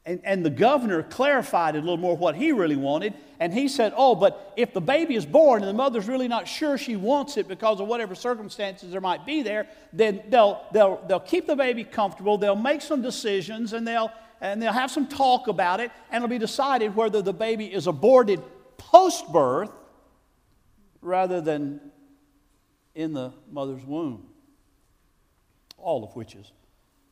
And, 0.07 0.21
and 0.23 0.45
the 0.45 0.49
governor 0.49 1.03
clarified 1.03 1.75
a 1.75 1.79
little 1.79 1.97
more 1.97 2.15
what 2.15 2.33
he 2.33 2.53
really 2.53 2.77
wanted. 2.77 3.13
And 3.41 3.53
he 3.53 3.67
said, 3.67 3.91
Oh, 3.97 4.15
but 4.15 4.53
if 4.55 4.73
the 4.73 4.79
baby 4.79 5.15
is 5.15 5.25
born 5.25 5.61
and 5.61 5.69
the 5.69 5.73
mother's 5.73 6.07
really 6.07 6.29
not 6.29 6.47
sure 6.47 6.77
she 6.77 6.95
wants 6.95 7.35
it 7.35 7.49
because 7.49 7.81
of 7.81 7.89
whatever 7.89 8.15
circumstances 8.15 8.89
there 8.89 9.01
might 9.01 9.25
be 9.25 9.43
there, 9.43 9.67
then 9.91 10.23
they'll, 10.29 10.63
they'll, 10.71 11.03
they'll 11.09 11.19
keep 11.19 11.45
the 11.45 11.57
baby 11.57 11.83
comfortable, 11.83 12.37
they'll 12.37 12.55
make 12.55 12.81
some 12.81 13.01
decisions, 13.01 13.73
and 13.73 13.85
they'll, 13.85 14.09
and 14.39 14.61
they'll 14.61 14.71
have 14.71 14.91
some 14.91 15.07
talk 15.07 15.49
about 15.49 15.81
it, 15.81 15.91
and 16.09 16.23
it'll 16.23 16.29
be 16.29 16.39
decided 16.39 16.95
whether 16.95 17.21
the 17.21 17.33
baby 17.33 17.65
is 17.65 17.85
aborted 17.85 18.41
post 18.77 19.29
birth 19.33 19.71
rather 21.01 21.41
than 21.41 21.81
in 22.95 23.11
the 23.11 23.33
mother's 23.51 23.83
womb, 23.83 24.25
all 25.77 26.05
of 26.05 26.15
which 26.15 26.33
is 26.33 26.49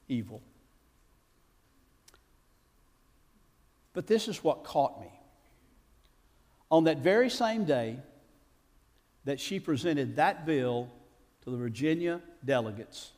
evil. 0.07 0.41
But 3.95 4.05
this 4.05 4.27
is 4.27 4.43
what 4.43 4.63
caught 4.63 5.01
me. 5.01 5.07
On 6.69 6.83
that 6.83 6.97
very 6.97 7.29
same 7.29 7.65
day 7.65 7.97
that 9.23 9.39
she 9.39 9.59
presented 9.59 10.17
that 10.17 10.45
bill 10.45 10.89
to 11.43 11.49
the 11.49 11.57
Virginia 11.57 12.21
delegates, 12.43 13.11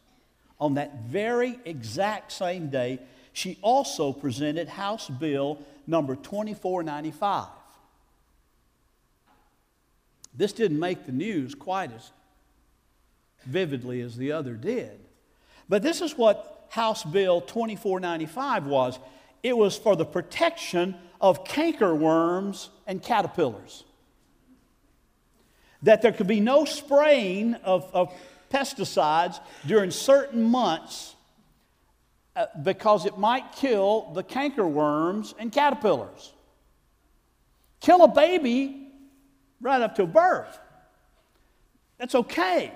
on 0.60 0.75
that 0.75 1.01
very 1.01 1.60
exact 1.65 2.31
same 2.31 2.69
day, 2.69 3.00
she 3.34 3.57
also 3.62 4.13
presented 4.13 4.67
House 4.67 5.10
Bill 5.10 5.60
number 5.86 6.15
2495. 6.15 7.48
This 10.36 10.53
didn't 10.53 10.79
make 10.79 11.05
the 11.05 11.12
news 11.12 11.55
quite 11.55 11.91
as 11.91 12.12
vividly 13.46 14.01
as 14.01 14.15
the 14.15 14.31
other 14.31 14.53
did. 14.53 15.00
But 15.69 15.81
this 15.81 16.01
is 16.01 16.17
what 16.17 16.67
House 16.69 17.03
Bill 17.03 17.41
2495 17.41 18.65
was 18.65 19.00
it 19.44 19.56
was 19.56 19.77
for 19.77 19.96
the 19.96 20.06
protection 20.06 20.96
of 21.20 21.44
cankerworms 21.44 22.70
and 22.86 23.01
caterpillars. 23.01 23.84
That 25.84 26.01
there 26.01 26.12
could 26.12 26.27
be 26.27 26.39
no 26.39 26.65
spraying 26.65 27.56
of, 27.56 27.89
of 27.94 28.13
pesticides 28.51 29.39
during 29.65 29.91
certain 29.91 30.44
months 30.44 31.15
uh, 32.36 32.48
because 32.63 33.06
it 33.06 33.17
might 33.17 33.51
kill 33.53 34.12
the 34.13 34.24
cankerworms 34.24 35.34
and 35.38 35.51
caterpillars. 35.51 36.34
Kill 37.79 38.03
a 38.03 38.08
baby 38.08 38.91
right 39.62 39.82
up 39.82 39.96
to 39.96 40.06
birth. 40.06 40.60
That's 41.98 42.15
okay 42.15 42.72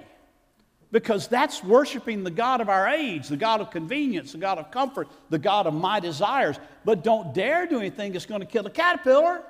because 0.91 1.27
that's 1.27 1.63
worshiping 1.63 2.23
the 2.23 2.31
God 2.31 2.59
of 2.59 2.69
our 2.69 2.89
age, 2.89 3.29
the 3.29 3.37
God 3.37 3.61
of 3.61 3.71
convenience, 3.71 4.33
the 4.33 4.37
God 4.37 4.57
of 4.57 4.71
comfort, 4.71 5.07
the 5.29 5.39
God 5.39 5.65
of 5.65 5.73
my 5.73 5.99
desires. 5.99 6.59
But 6.83 7.03
don't 7.03 7.33
dare 7.33 7.65
do 7.65 7.79
anything 7.79 8.11
that's 8.11 8.25
going 8.25 8.41
to 8.41 8.47
kill 8.47 8.65
a 8.65 8.69
caterpillar. 8.69 9.43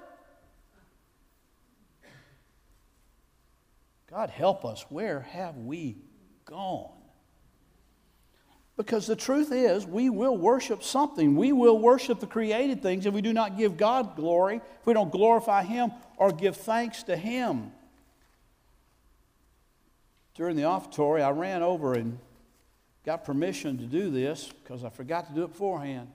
God 4.10 4.30
help 4.30 4.66
us, 4.66 4.86
where 4.90 5.22
have 5.22 5.58
we 5.58 5.98
gone? 6.46 6.92
Because 8.78 9.08
the 9.08 9.16
truth 9.16 9.52
is, 9.52 9.86
we 9.86 10.10
will 10.10 10.38
worship 10.38 10.84
something. 10.84 11.36
We 11.36 11.52
will 11.52 11.78
worship 11.78 12.20
the 12.20 12.28
created 12.28 12.82
things 12.82 13.06
if 13.06 13.14
we 13.14 13.22
do 13.22 13.32
not 13.32 13.58
give 13.58 13.78
God 13.78 14.16
glory, 14.16 14.58
if 14.58 14.86
we 14.86 14.94
don't 14.94 15.12
glorify 15.12 15.64
Him 15.64 15.92
or 16.18 16.32
give 16.32 16.58
thanks 16.58 17.04
to 17.04 17.16
Him 17.16 17.72
during 20.42 20.56
the 20.56 20.64
offertory, 20.64 21.22
I 21.22 21.30
ran 21.30 21.62
over 21.62 21.94
and 21.94 22.18
got 23.06 23.26
permission 23.26 23.78
to 23.78 23.84
do 23.86 24.10
this 24.10 24.52
because 24.64 24.84
I 24.84 24.90
forgot 24.90 25.28
to 25.28 25.34
do 25.36 25.44
it 25.44 25.50
beforehand. 25.50 26.08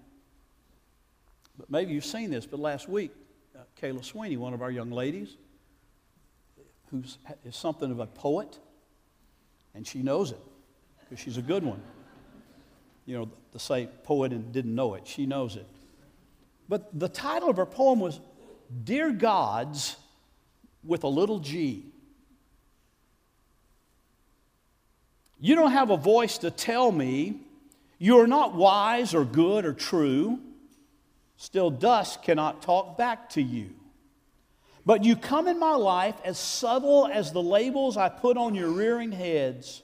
But 1.56 1.71
maybe 1.71 1.92
you've 1.92 2.04
seen 2.04 2.30
this, 2.30 2.45
but 2.45 2.59
last 2.59 2.88
week 2.88 3.12
uh, 3.54 3.61
Kayla 3.80 4.04
Sweeney, 4.04 4.37
one 4.37 4.52
of 4.52 4.62
our 4.62 4.71
young 4.73 4.90
ladies, 4.90 5.37
who 6.90 7.04
is 7.45 7.54
something 7.54 7.88
of 7.88 8.00
a 8.00 8.06
poet, 8.09 8.59
and 9.76 9.87
she 9.87 10.02
knows 10.02 10.33
it 10.33 10.40
because 10.99 11.23
she's 11.23 11.37
a 11.37 11.42
good 11.42 11.62
one. 11.62 11.80
You 13.04 13.18
know, 13.18 13.30
to 13.52 13.61
say 13.61 13.88
poet 14.02 14.33
and 14.33 14.50
didn't 14.50 14.75
know 14.75 14.95
it, 14.95 15.06
she 15.06 15.25
knows 15.26 15.54
it. 15.54 15.68
But 16.68 16.99
the 16.99 17.09
title 17.09 17.49
of 17.49 17.59
her 17.59 17.64
poem 17.64 18.00
was 18.00 18.18
Dear 18.83 19.12
Gods 19.12 19.95
with 20.83 21.04
a 21.04 21.09
little 21.09 21.38
g. 21.38 21.92
You 25.38 25.55
don't 25.55 25.73
have 25.73 25.90
a 25.90 25.97
voice 25.97 26.38
to 26.38 26.50
tell 26.50 26.90
me 26.90 27.40
you 27.99 28.19
are 28.21 28.26
not 28.26 28.55
wise 28.55 29.14
or 29.14 29.25
good 29.25 29.64
or 29.64 29.73
true. 29.73 30.40
Still, 31.37 31.71
dust 31.71 32.23
cannot 32.23 32.62
talk 32.62 32.97
back 32.97 33.31
to 33.31 33.43
you. 33.43 33.71
But 34.87 35.05
you 35.05 35.16
come 35.16 35.49
in 35.49 35.59
my 35.59 35.75
life 35.75 36.14
as 36.25 36.38
subtle 36.38 37.09
as 37.12 37.33
the 37.33 37.43
labels 37.43 37.97
I 37.97 38.09
put 38.09 38.37
on 38.37 38.55
your 38.55 38.71
rearing 38.71 39.12
heads, 39.12 39.83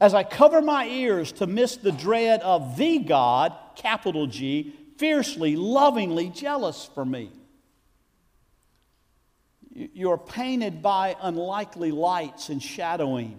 as 0.00 0.12
I 0.12 0.24
cover 0.24 0.60
my 0.60 0.86
ears 0.86 1.32
to 1.32 1.46
miss 1.46 1.76
the 1.76 1.92
dread 1.92 2.40
of 2.40 2.76
the 2.76 2.98
God, 2.98 3.54
capital 3.76 4.26
G, 4.26 4.74
fiercely, 4.98 5.56
lovingly 5.56 6.30
jealous 6.30 6.88
for 6.94 7.04
me. 7.04 7.30
You're 9.72 10.18
painted 10.18 10.82
by 10.82 11.16
unlikely 11.22 11.92
lights 11.92 12.48
and 12.48 12.62
shadowing, 12.62 13.38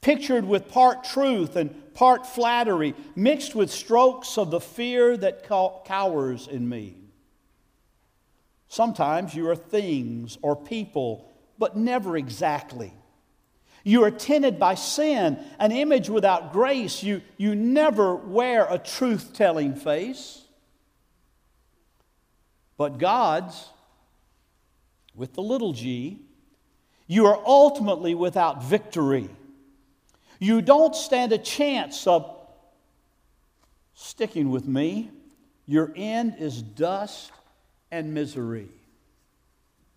pictured 0.00 0.44
with 0.44 0.68
part 0.68 1.04
truth 1.04 1.56
and 1.56 1.94
part 1.94 2.26
flattery, 2.26 2.94
mixed 3.14 3.54
with 3.54 3.70
strokes 3.70 4.38
of 4.38 4.50
the 4.50 4.60
fear 4.60 5.16
that 5.16 5.46
cowers 5.46 6.46
in 6.48 6.68
me. 6.68 6.96
Sometimes 8.68 9.34
you 9.34 9.48
are 9.48 9.56
things 9.56 10.38
or 10.42 10.54
people, 10.54 11.30
but 11.58 11.76
never 11.76 12.16
exactly. 12.16 12.92
You 13.82 14.04
are 14.04 14.10
tinted 14.10 14.58
by 14.58 14.74
sin, 14.74 15.38
an 15.58 15.72
image 15.72 16.08
without 16.08 16.52
grace. 16.52 17.02
You, 17.02 17.22
you 17.36 17.54
never 17.54 18.14
wear 18.14 18.66
a 18.70 18.78
truth 18.78 19.32
telling 19.32 19.74
face. 19.74 20.42
But 22.76 22.98
God's, 22.98 23.68
with 25.14 25.34
the 25.34 25.42
little 25.42 25.72
g, 25.72 26.20
you 27.06 27.26
are 27.26 27.42
ultimately 27.44 28.14
without 28.14 28.62
victory. 28.62 29.28
You 30.40 30.62
don't 30.62 30.96
stand 30.96 31.32
a 31.32 31.38
chance 31.38 32.06
of 32.06 32.34
sticking 33.94 34.50
with 34.50 34.66
me. 34.66 35.10
Your 35.66 35.92
end 35.94 36.36
is 36.38 36.62
dust 36.62 37.30
and 37.90 38.14
misery. 38.14 38.68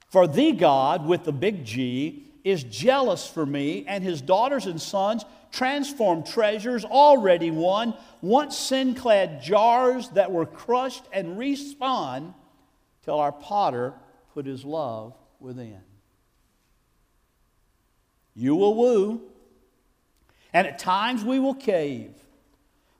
For 0.09 0.27
the 0.27 0.51
God, 0.51 1.07
with 1.07 1.23
the 1.23 1.31
big 1.31 1.63
G, 1.65 2.27
is 2.43 2.63
jealous 2.63 3.25
for 3.25 3.45
me, 3.45 3.85
and 3.87 4.03
his 4.03 4.21
daughters 4.21 4.65
and 4.65 4.79
sons 4.79 5.23
transform 5.53 6.23
treasures 6.23 6.83
already 6.83 7.49
won, 7.49 7.95
once 8.21 8.57
sin 8.57 8.95
clad 8.95 9.41
jars 9.41 10.09
that 10.09 10.29
were 10.29 10.45
crushed 10.45 11.03
and 11.13 11.37
respun 11.37 12.33
till 13.05 13.17
our 13.17 13.31
potter 13.31 13.93
put 14.33 14.45
his 14.45 14.65
love 14.65 15.15
within. 15.39 15.79
You 18.35 18.55
will 18.55 18.75
woo, 18.75 19.21
and 20.53 20.67
at 20.67 20.77
times 20.77 21.25
we 21.25 21.39
will 21.39 21.55
cave, 21.55 22.11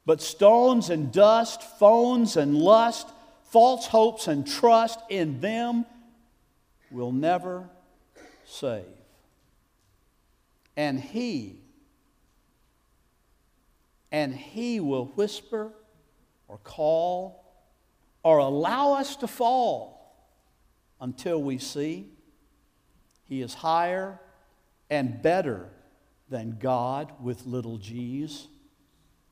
but 0.06 0.22
stones 0.22 0.90
and 0.90 1.12
dust, 1.12 1.62
phones 1.78 2.36
and 2.36 2.58
lust, 2.58 3.08
false 3.44 3.86
hopes 3.86 4.28
and 4.28 4.48
trust 4.48 5.00
in 5.10 5.40
them 5.40 5.86
will 6.90 7.12
never 7.12 7.70
save. 8.46 8.86
And 10.76 11.00
He, 11.00 11.62
and 14.12 14.34
He 14.34 14.80
will 14.80 15.06
whisper 15.06 15.72
or 16.48 16.58
call 16.58 17.44
or 18.24 18.40
allow 18.40 18.94
us 18.94 19.16
to 19.18 19.28
fall 19.28 20.16
until 21.00 21.42
we 21.42 21.60
see 21.60 22.08
He 23.26 23.44
is 23.44 23.54
higher 23.54 24.20
and 24.90 25.22
better 25.22 25.70
than 26.34 26.58
God 26.60 27.12
with 27.22 27.46
little 27.46 27.78
g's, 27.78 28.48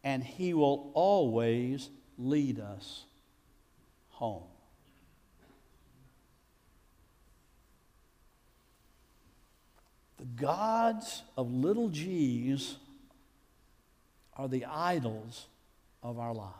and 0.03 0.23
He 0.23 0.53
will 0.53 0.91
always 0.93 1.89
lead 2.19 2.59
us 2.59 3.05
home. 4.09 4.43
The 10.19 10.25
gods 10.25 11.23
of 11.35 11.51
little 11.51 11.89
g's 11.89 12.75
are 14.37 14.47
the 14.47 14.65
idols 14.65 15.47
of 16.03 16.19
our 16.19 16.35
lives. 16.35 16.53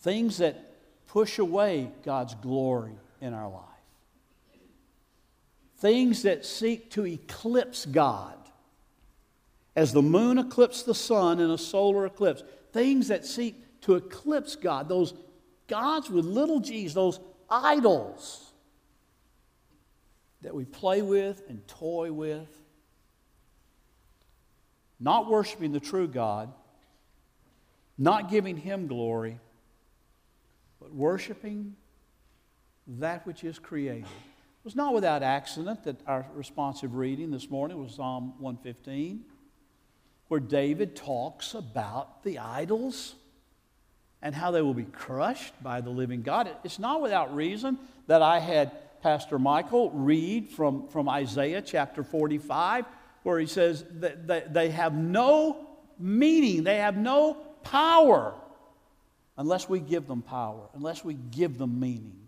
Things 0.00 0.36
that 0.36 0.74
push 1.06 1.38
away 1.38 1.92
God's 2.04 2.34
glory 2.34 2.98
in 3.22 3.32
our 3.32 3.48
life. 3.48 3.77
Things 5.78 6.22
that 6.22 6.44
seek 6.44 6.90
to 6.92 7.06
eclipse 7.06 7.86
God. 7.86 8.36
As 9.76 9.92
the 9.92 10.02
moon 10.02 10.38
eclipses 10.38 10.82
the 10.82 10.94
sun 10.94 11.38
in 11.38 11.50
a 11.50 11.58
solar 11.58 12.04
eclipse. 12.04 12.42
Things 12.72 13.08
that 13.08 13.24
seek 13.24 13.80
to 13.82 13.94
eclipse 13.94 14.56
God, 14.56 14.88
those 14.88 15.14
gods 15.68 16.10
with 16.10 16.24
little 16.24 16.58
g's, 16.60 16.94
those 16.94 17.20
idols 17.48 18.52
that 20.42 20.54
we 20.54 20.64
play 20.64 21.00
with 21.02 21.42
and 21.48 21.66
toy 21.68 22.12
with. 22.12 22.48
Not 25.00 25.30
worshiping 25.30 25.70
the 25.72 25.80
true 25.80 26.08
God, 26.08 26.52
not 27.96 28.30
giving 28.30 28.56
Him 28.56 28.88
glory, 28.88 29.38
but 30.80 30.92
worshiping 30.92 31.76
that 32.86 33.24
which 33.26 33.44
is 33.44 33.60
created. 33.60 34.06
It 34.60 34.64
was 34.64 34.74
not 34.74 34.92
without 34.92 35.22
accident 35.22 35.84
that 35.84 36.00
our 36.06 36.26
responsive 36.34 36.96
reading 36.96 37.30
this 37.30 37.48
morning 37.48 37.80
was 37.80 37.94
Psalm 37.94 38.34
115, 38.40 39.24
where 40.26 40.40
David 40.40 40.96
talks 40.96 41.54
about 41.54 42.24
the 42.24 42.40
idols 42.40 43.14
and 44.20 44.34
how 44.34 44.50
they 44.50 44.60
will 44.60 44.74
be 44.74 44.82
crushed 44.82 45.54
by 45.62 45.80
the 45.80 45.90
living 45.90 46.22
God. 46.22 46.50
It's 46.64 46.80
not 46.80 47.00
without 47.00 47.36
reason 47.36 47.78
that 48.08 48.20
I 48.20 48.40
had 48.40 48.72
Pastor 49.00 49.38
Michael 49.38 49.90
read 49.92 50.48
from, 50.48 50.88
from 50.88 51.08
Isaiah 51.08 51.62
chapter 51.62 52.02
45, 52.02 52.84
where 53.22 53.38
he 53.38 53.46
says 53.46 53.84
that 54.00 54.52
they 54.52 54.70
have 54.70 54.92
no 54.92 55.68
meaning, 56.00 56.64
they 56.64 56.78
have 56.78 56.96
no 56.96 57.34
power 57.62 58.34
unless 59.36 59.68
we 59.68 59.78
give 59.78 60.08
them 60.08 60.20
power, 60.20 60.68
unless 60.74 61.04
we 61.04 61.14
give 61.14 61.58
them 61.58 61.78
meaning 61.78 62.27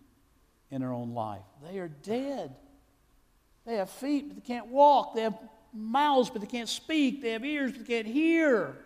in 0.71 0.83
our 0.83 0.93
own 0.93 1.15
life. 1.15 1.43
They 1.71 1.79
are 1.79 1.89
dead. 1.89 2.55
They 3.67 3.77
have 3.77 3.91
feet, 3.91 4.29
but 4.29 4.37
they 4.37 4.47
can't 4.47 4.69
walk. 4.69 5.15
They 5.15 5.23
have 5.23 5.39
mouths, 5.73 6.31
but 6.31 6.41
they 6.41 6.47
can't 6.47 6.69
speak. 6.69 7.23
They 7.23 7.31
have 7.31 7.45
ears, 7.45 7.73
but 7.73 7.87
they 7.87 7.95
can't 7.95 8.07
hear. 8.07 8.77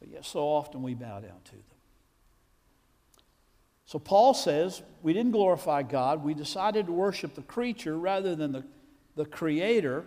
But 0.00 0.08
yet, 0.08 0.24
so 0.24 0.40
often 0.40 0.82
we 0.82 0.94
bow 0.94 1.20
down 1.20 1.40
to 1.44 1.52
them. 1.52 1.62
So, 3.86 3.98
Paul 3.98 4.32
says 4.32 4.82
we 5.02 5.12
didn't 5.12 5.32
glorify 5.32 5.82
God. 5.82 6.24
We 6.24 6.34
decided 6.34 6.86
to 6.86 6.92
worship 6.92 7.34
the 7.34 7.42
creature 7.42 7.98
rather 7.98 8.34
than 8.34 8.52
the, 8.52 8.64
the 9.16 9.26
creator. 9.26 10.04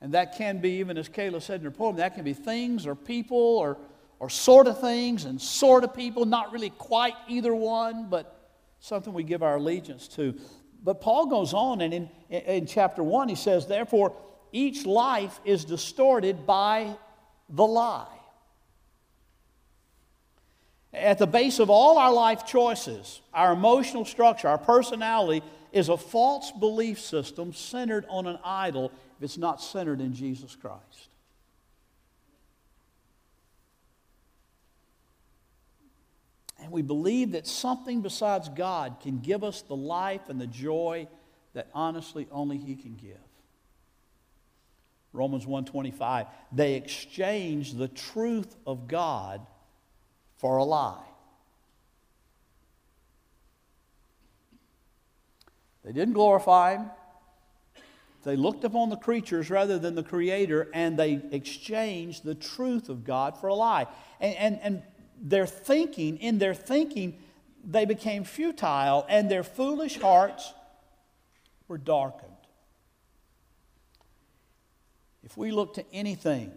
And 0.00 0.14
that 0.14 0.36
can 0.36 0.58
be, 0.58 0.72
even 0.78 0.96
as 0.98 1.08
Kayla 1.08 1.42
said 1.42 1.60
in 1.60 1.64
her 1.64 1.70
poem, 1.70 1.96
that 1.96 2.14
can 2.14 2.24
be 2.24 2.32
things 2.32 2.86
or 2.86 2.94
people 2.94 3.38
or, 3.38 3.78
or 4.18 4.30
sort 4.30 4.66
of 4.66 4.80
things 4.80 5.24
and 5.24 5.40
sort 5.40 5.84
of 5.84 5.94
people, 5.94 6.24
not 6.24 6.52
really 6.52 6.70
quite 6.70 7.14
either 7.28 7.54
one, 7.54 8.08
but 8.08 8.37
something 8.80 9.12
we 9.12 9.22
give 9.22 9.42
our 9.42 9.56
allegiance 9.56 10.08
to. 10.08 10.38
But 10.82 11.00
Paul 11.00 11.26
goes 11.26 11.54
on, 11.54 11.80
and 11.80 11.92
in, 11.92 12.10
in 12.30 12.66
chapter 12.66 13.02
1, 13.02 13.28
he 13.28 13.34
says, 13.34 13.66
Therefore, 13.66 14.14
each 14.52 14.86
life 14.86 15.38
is 15.44 15.64
distorted 15.64 16.46
by 16.46 16.96
the 17.48 17.66
lie. 17.66 18.06
At 20.92 21.18
the 21.18 21.26
base 21.26 21.58
of 21.58 21.68
all 21.68 21.98
our 21.98 22.12
life 22.12 22.46
choices, 22.46 23.20
our 23.34 23.52
emotional 23.52 24.04
structure, 24.04 24.48
our 24.48 24.58
personality 24.58 25.44
is 25.72 25.88
a 25.88 25.96
false 25.96 26.50
belief 26.50 26.98
system 26.98 27.52
centered 27.52 28.06
on 28.08 28.26
an 28.26 28.38
idol 28.42 28.90
if 29.18 29.22
it's 29.24 29.36
not 29.36 29.60
centered 29.60 30.00
in 30.00 30.14
Jesus 30.14 30.56
Christ. 30.56 31.07
and 36.68 36.74
we 36.74 36.82
believe 36.82 37.32
that 37.32 37.46
something 37.46 38.02
besides 38.02 38.50
God 38.50 38.96
can 39.00 39.20
give 39.20 39.42
us 39.42 39.62
the 39.62 39.74
life 39.74 40.28
and 40.28 40.38
the 40.38 40.46
joy 40.46 41.08
that 41.54 41.68
honestly 41.72 42.28
only 42.30 42.58
He 42.58 42.76
can 42.76 42.94
give. 42.94 43.16
Romans 45.14 45.46
1:25 45.46 46.26
they 46.52 46.74
exchanged 46.74 47.78
the 47.78 47.88
truth 47.88 48.54
of 48.66 48.86
God 48.86 49.40
for 50.36 50.58
a 50.58 50.64
lie. 50.64 51.06
They 55.84 55.92
didn't 55.92 56.12
glorify 56.12 56.76
him. 56.76 56.90
They 58.24 58.36
looked 58.36 58.64
upon 58.64 58.90
the 58.90 58.96
creatures 58.96 59.48
rather 59.48 59.78
than 59.78 59.94
the 59.94 60.02
creator 60.02 60.68
and 60.74 60.98
they 60.98 61.22
exchanged 61.32 62.24
the 62.24 62.34
truth 62.34 62.90
of 62.90 63.04
God 63.04 63.40
for 63.40 63.46
a 63.46 63.54
lie. 63.54 63.86
And 64.20 64.36
and, 64.36 64.60
and 64.60 64.82
their 65.20 65.46
thinking, 65.46 66.18
in 66.18 66.38
their 66.38 66.54
thinking, 66.54 67.18
they 67.64 67.84
became 67.84 68.24
futile, 68.24 69.04
and 69.08 69.30
their 69.30 69.42
foolish 69.42 69.98
hearts 69.98 70.52
were 71.66 71.78
darkened. 71.78 72.32
If 75.22 75.36
we 75.36 75.50
look 75.50 75.74
to 75.74 75.84
anything, 75.92 76.52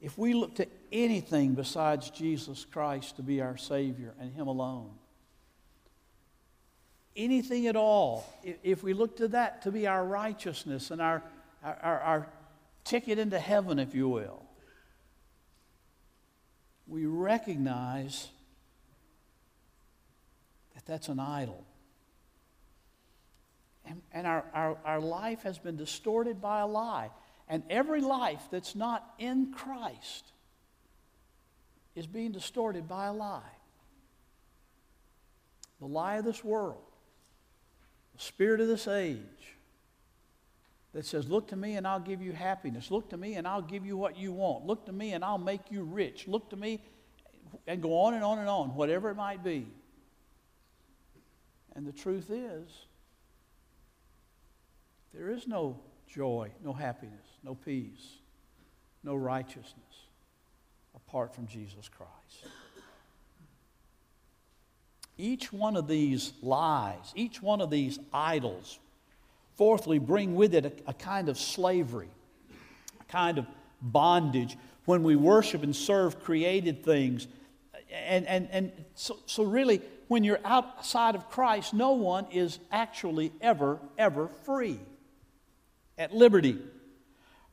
if 0.00 0.16
we 0.16 0.32
look 0.32 0.54
to 0.56 0.66
anything 0.92 1.54
besides 1.54 2.10
Jesus 2.10 2.64
Christ 2.64 3.16
to 3.16 3.22
be 3.22 3.40
our 3.40 3.56
Savior 3.56 4.14
and 4.20 4.32
Him 4.32 4.46
alone, 4.46 4.90
anything 7.16 7.66
at 7.66 7.76
all, 7.76 8.24
if 8.62 8.82
we 8.82 8.94
look 8.94 9.16
to 9.16 9.28
that 9.28 9.62
to 9.62 9.72
be 9.72 9.86
our 9.86 10.04
righteousness 10.04 10.90
and 10.90 11.02
our, 11.02 11.22
our, 11.62 12.00
our 12.00 12.26
ticket 12.84 13.18
into 13.18 13.38
heaven, 13.38 13.78
if 13.78 13.94
you 13.94 14.08
will, 14.08 14.47
we 16.88 17.04
recognize 17.04 18.28
that 20.74 20.86
that's 20.86 21.08
an 21.08 21.20
idol. 21.20 21.64
And, 23.84 24.02
and 24.12 24.26
our, 24.26 24.44
our, 24.54 24.78
our 24.84 25.00
life 25.00 25.42
has 25.42 25.58
been 25.58 25.76
distorted 25.76 26.40
by 26.40 26.60
a 26.60 26.66
lie. 26.66 27.10
And 27.48 27.62
every 27.70 28.00
life 28.00 28.42
that's 28.50 28.74
not 28.74 29.14
in 29.18 29.52
Christ 29.52 30.32
is 31.94 32.06
being 32.06 32.32
distorted 32.32 32.88
by 32.88 33.06
a 33.06 33.12
lie. 33.12 33.40
The 35.80 35.86
lie 35.86 36.16
of 36.16 36.24
this 36.24 36.42
world, 36.42 36.82
the 38.14 38.22
spirit 38.22 38.60
of 38.60 38.68
this 38.68 38.88
age 38.88 39.57
that 40.92 41.04
says, 41.04 41.28
Look 41.28 41.48
to 41.48 41.56
me 41.56 41.76
and 41.76 41.86
I'll 41.86 42.00
give 42.00 42.22
you 42.22 42.32
happiness. 42.32 42.90
Look 42.90 43.10
to 43.10 43.16
me 43.16 43.34
and 43.34 43.46
I'll 43.46 43.62
give 43.62 43.84
you 43.84 43.96
what 43.96 44.16
you 44.16 44.32
want. 44.32 44.66
Look 44.66 44.86
to 44.86 44.92
me 44.92 45.12
and 45.12 45.24
I'll 45.24 45.38
make 45.38 45.70
you 45.70 45.82
rich. 45.82 46.26
Look 46.26 46.50
to 46.50 46.56
me 46.56 46.80
and 47.66 47.82
go 47.82 48.00
on 48.00 48.14
and 48.14 48.24
on 48.24 48.38
and 48.38 48.48
on, 48.48 48.74
whatever 48.74 49.10
it 49.10 49.16
might 49.16 49.42
be. 49.42 49.66
And 51.74 51.86
the 51.86 51.92
truth 51.92 52.30
is, 52.30 52.68
there 55.14 55.30
is 55.30 55.46
no 55.46 55.78
joy, 56.06 56.50
no 56.64 56.72
happiness, 56.72 57.26
no 57.42 57.54
peace, 57.54 58.18
no 59.02 59.14
righteousness 59.14 59.74
apart 60.94 61.34
from 61.34 61.46
Jesus 61.46 61.88
Christ. 61.88 62.52
Each 65.16 65.52
one 65.52 65.76
of 65.76 65.88
these 65.88 66.32
lies, 66.42 67.12
each 67.16 67.42
one 67.42 67.60
of 67.60 67.70
these 67.70 67.98
idols, 68.12 68.78
fourthly, 69.58 69.98
bring 69.98 70.36
with 70.36 70.54
it 70.54 70.64
a, 70.64 70.72
a 70.90 70.94
kind 70.94 71.28
of 71.28 71.36
slavery, 71.36 72.08
a 73.00 73.04
kind 73.04 73.36
of 73.36 73.46
bondage 73.82 74.56
when 74.86 75.02
we 75.02 75.16
worship 75.16 75.62
and 75.62 75.74
serve 75.76 76.22
created 76.22 76.84
things. 76.84 77.26
And, 77.92 78.26
and, 78.26 78.48
and 78.52 78.72
so, 78.94 79.18
so, 79.26 79.42
really, 79.42 79.82
when 80.06 80.24
you're 80.24 80.40
outside 80.44 81.14
of 81.14 81.28
Christ, 81.28 81.74
no 81.74 81.92
one 81.92 82.26
is 82.30 82.58
actually 82.70 83.32
ever, 83.40 83.78
ever 83.98 84.28
free 84.44 84.78
at 85.98 86.14
liberty. 86.14 86.58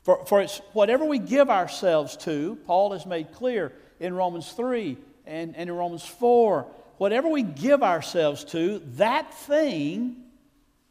For, 0.04 0.24
for 0.26 0.42
it's 0.42 0.60
whatever 0.74 1.04
we 1.06 1.18
give 1.18 1.50
ourselves 1.50 2.16
to, 2.18 2.58
Paul 2.68 2.92
has 2.92 3.06
made 3.06 3.32
clear 3.32 3.74
in 4.00 4.14
Romans 4.14 4.52
3 4.52 4.98
and, 5.26 5.56
and 5.56 5.70
in 5.70 5.76
Romans 5.76 6.06
4, 6.06 6.68
whatever 6.98 7.28
we 7.28 7.42
give 7.42 7.82
ourselves 7.82 8.44
to, 8.46 8.80
that 8.98 9.34
thing 9.34 10.18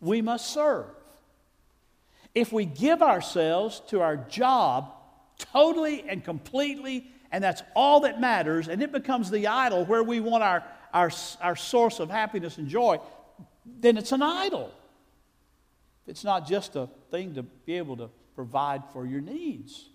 we 0.01 0.21
must 0.21 0.53
serve. 0.53 0.87
If 2.35 2.53
we 2.53 2.65
give 2.65 3.03
ourselves 3.03 3.81
to 3.89 4.01
our 4.01 4.17
job 4.17 4.93
totally 5.39 6.05
and 6.09 6.25
completely, 6.25 7.07
and 7.31 7.43
that's 7.43 7.63
all 7.75 8.01
that 8.01 8.21
matters, 8.21 8.69
and 8.69 8.83
it 8.83 8.93
becomes 8.93 9.31
the 9.31 9.47
idol 9.47 9.85
where 9.85 10.03
we 10.03 10.21
want 10.21 10.43
our, 10.43 10.65
our, 10.93 11.11
our 11.41 11.57
source 11.57 12.01
of 12.01 12.11
happiness 12.11 12.59
and 12.59 12.69
joy, 12.69 12.99
then 13.81 13.97
it's 13.97 14.13
an 14.13 14.23
idol. 14.23 14.73
It's 16.07 16.25
not 16.25 16.47
just 16.47 16.77
a 16.77 16.89
thing 17.11 17.35
to 17.35 17.43
be 17.43 17.77
able 17.79 17.97
to 17.97 18.11
provide 18.35 18.83
for 18.93 19.07
your 19.07 19.21
needs. 19.21 19.89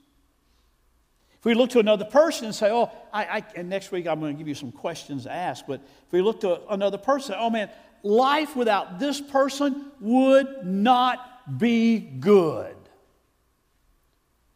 If 1.37 1.45
we 1.45 1.53
look 1.53 1.69
to 1.71 1.79
another 1.79 2.03
person 2.03 2.45
and 2.47 2.55
say, 2.55 2.69
oh, 2.71 2.91
I, 3.13 3.23
I, 3.23 3.43
and 3.55 3.69
next 3.69 3.91
week 3.91 4.07
I'm 4.07 4.19
going 4.19 4.33
to 4.33 4.37
give 4.37 4.47
you 4.47 4.55
some 4.55 4.71
questions 4.71 5.23
to 5.23 5.31
ask, 5.31 5.65
but 5.65 5.81
if 5.81 6.11
we 6.11 6.21
look 6.21 6.41
to 6.41 6.61
another 6.69 6.97
person, 6.97 7.35
oh 7.37 7.49
man, 7.49 7.69
life 8.03 8.55
without 8.55 8.99
this 8.99 9.21
person 9.21 9.91
would 10.01 10.65
not 10.65 11.28
be 11.57 11.99
good. 11.99 12.75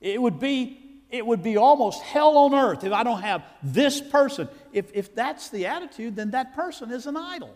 It 0.01 0.21
would 0.21 0.39
be, 0.39 0.79
it 1.09 1.25
would 1.25 1.41
be 1.41 1.57
almost 1.57 2.01
hell 2.01 2.37
on 2.37 2.53
earth 2.53 2.83
if 2.83 2.91
I 2.91 3.03
don't 3.03 3.21
have 3.21 3.43
this 3.61 4.01
person. 4.01 4.49
If, 4.71 4.91
if 4.93 5.15
that's 5.15 5.49
the 5.49 5.67
attitude, 5.67 6.15
then 6.15 6.31
that 6.31 6.55
person 6.55 6.91
is 6.91 7.05
an 7.05 7.15
idol. 7.15 7.55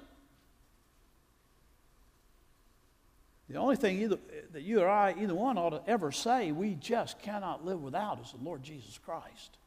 The 3.49 3.55
only 3.55 3.77
thing 3.77 4.01
either, 4.01 4.17
that 4.51 4.63
you 4.63 4.81
or 4.81 4.89
I, 4.89 5.15
either 5.17 5.35
one, 5.35 5.57
ought 5.57 5.69
to 5.69 5.81
ever 5.87 6.11
say 6.11 6.51
we 6.51 6.75
just 6.75 7.19
cannot 7.21 7.65
live 7.65 7.81
without 7.81 8.19
is 8.19 8.31
the 8.31 8.43
Lord 8.43 8.61
Jesus 8.61 8.97
Christ 8.97 9.57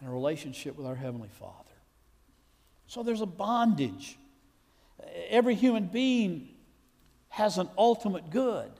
and 0.00 0.08
a 0.08 0.12
relationship 0.12 0.76
with 0.76 0.86
our 0.86 0.96
Heavenly 0.96 1.30
Father. 1.38 1.70
So 2.86 3.02
there's 3.02 3.20
a 3.20 3.26
bondage. 3.26 4.18
Every 5.28 5.54
human 5.54 5.86
being 5.86 6.53
has 7.34 7.58
an 7.58 7.68
ultimate 7.76 8.30
good 8.30 8.70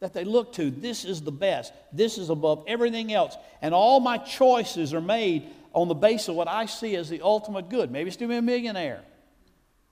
that 0.00 0.14
they 0.14 0.24
look 0.24 0.54
to. 0.54 0.70
This 0.70 1.04
is 1.04 1.20
the 1.20 1.32
best. 1.32 1.70
This 1.92 2.16
is 2.16 2.30
above 2.30 2.64
everything 2.66 3.12
else. 3.12 3.36
And 3.60 3.74
all 3.74 4.00
my 4.00 4.16
choices 4.16 4.94
are 4.94 5.02
made 5.02 5.46
on 5.74 5.86
the 5.88 5.94
basis 5.94 6.28
of 6.28 6.36
what 6.36 6.48
I 6.48 6.64
see 6.64 6.96
as 6.96 7.10
the 7.10 7.20
ultimate 7.20 7.68
good. 7.68 7.90
Maybe 7.90 8.08
it's 8.08 8.16
to 8.16 8.26
be 8.26 8.36
a 8.36 8.42
millionaire. 8.42 9.02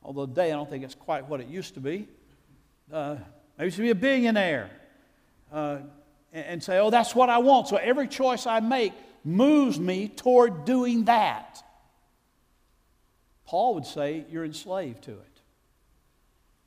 Although 0.03 0.25
today 0.25 0.47
I 0.53 0.57
don't 0.57 0.71
think 0.71 0.85
it's 0.85 0.95
quite 0.95 1.29
what 1.29 1.41
it 1.41 1.49
used 1.49 1.75
to 1.75 1.81
be. 1.81 2.09
Uh, 2.91 3.17
maybe 3.59 3.71
to 3.71 3.83
be 3.83 3.91
a 3.91 3.95
billionaire. 3.95 4.71
Uh, 5.53 5.79
and, 6.33 6.47
and 6.47 6.63
say, 6.63 6.79
oh, 6.79 6.89
that's 6.89 7.15
what 7.15 7.29
I 7.29 7.39
want. 7.39 7.69
So 7.69 7.77
every 7.77 8.09
choice 8.09 8.47
I 8.47 8.61
make 8.61 8.95
moves 9.23 9.79
me 9.79 10.09
toward 10.09 10.65
doing 10.65 11.05
that. 11.05 11.63
Paul 13.45 13.75
would 13.75 13.87
say 13.87 14.25
you're 14.31 14.47
enslaved 14.47 15.05
to 15.05 15.13
it. 15.13 15.36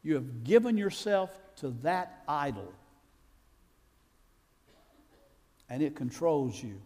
You 0.03 0.15
have 0.15 0.43
given 0.43 0.77
yourself 0.77 1.29
to 1.57 1.69
that 1.83 2.23
idol, 2.27 2.73
and 5.69 5.83
it 5.83 5.95
controls 5.95 6.61
you, 6.61 6.81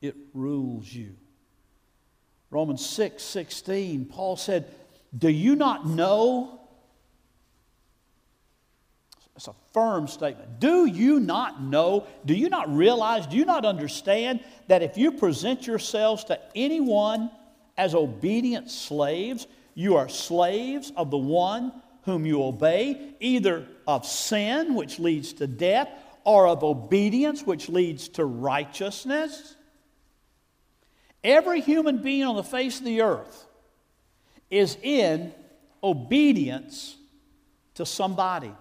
it 0.00 0.16
rules 0.32 0.92
you. 0.92 1.14
Romans 2.50 2.84
6 2.84 3.22
16, 3.22 4.06
Paul 4.06 4.36
said, 4.36 4.66
do 5.16 5.28
you 5.28 5.56
not 5.56 5.86
know? 5.86 6.60
It's 9.34 9.48
a 9.48 9.54
firm 9.72 10.08
statement. 10.08 10.60
Do 10.60 10.86
you 10.86 11.20
not 11.20 11.62
know? 11.62 12.06
Do 12.24 12.34
you 12.34 12.48
not 12.48 12.74
realize? 12.74 13.26
Do 13.26 13.36
you 13.36 13.44
not 13.44 13.64
understand 13.64 14.40
that 14.68 14.82
if 14.82 14.96
you 14.96 15.12
present 15.12 15.66
yourselves 15.66 16.24
to 16.24 16.40
anyone 16.54 17.30
as 17.76 17.94
obedient 17.94 18.70
slaves, 18.70 19.46
you 19.74 19.96
are 19.96 20.08
slaves 20.08 20.90
of 20.96 21.10
the 21.10 21.18
one 21.18 21.72
whom 22.06 22.24
you 22.24 22.42
obey, 22.42 23.14
either 23.20 23.66
of 23.86 24.06
sin, 24.06 24.74
which 24.74 24.98
leads 24.98 25.34
to 25.34 25.46
death, 25.46 25.90
or 26.24 26.46
of 26.46 26.64
obedience, 26.64 27.42
which 27.42 27.68
leads 27.68 28.08
to 28.08 28.24
righteousness? 28.24 29.56
Every 31.22 31.60
human 31.60 31.98
being 31.98 32.22
on 32.22 32.36
the 32.36 32.44
face 32.44 32.78
of 32.78 32.84
the 32.84 33.02
earth 33.02 33.46
is 34.48 34.78
in 34.82 35.34
obedience 35.82 36.96
to 37.74 37.84
somebody. 37.84 38.54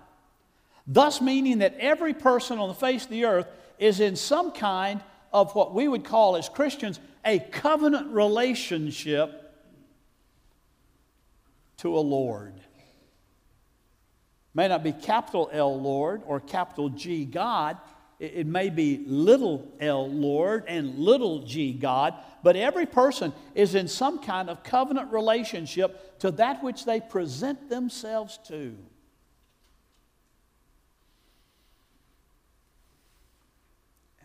Thus, 0.88 1.22
meaning 1.22 1.60
that 1.60 1.78
every 1.80 2.14
person 2.14 2.58
on 2.60 2.68
the 2.68 2.76
face 2.76 3.06
of 3.06 3.12
the 3.12 3.26
earth 3.26 3.48
is 3.78 4.00
in 4.00 4.16
some 4.16 4.52
kind 4.52 5.02
of 5.32 5.54
what 5.54 5.74
we 5.74 5.88
would 5.88 6.04
call 6.04 6.36
as 6.36 6.50
Christians 6.50 7.00
a 7.24 7.40
covenant 7.40 8.12
relationship 8.12 9.54
to 11.78 11.96
a 11.96 12.00
Lord. 12.00 12.54
May 14.56 14.68
not 14.70 14.84
be 14.84 14.92
capital 14.92 15.50
L 15.54 15.80
Lord 15.80 16.24
or 16.26 16.40
capital 16.40 16.90
G 16.90 17.26
God, 17.26 17.78
it 18.18 18.48
may 18.48 18.70
be 18.70 19.04
little 19.06 19.74
l 19.82 20.10
Lord 20.10 20.64
and 20.68 20.98
little 20.98 21.40
g 21.40 21.74
God, 21.74 22.14
but 22.44 22.56
every 22.56 22.86
person 22.86 23.34
is 23.54 23.76
in 23.76 23.90
some 23.90 24.20
kind 24.20 24.50
of 24.50 24.64
covenant 24.64 25.12
relationship 25.12 26.20
to 26.20 26.32
that 26.32 26.64
which 26.64 26.86
they 26.86 27.02
present 27.02 27.70
themselves 27.70 28.40
to. 28.48 28.78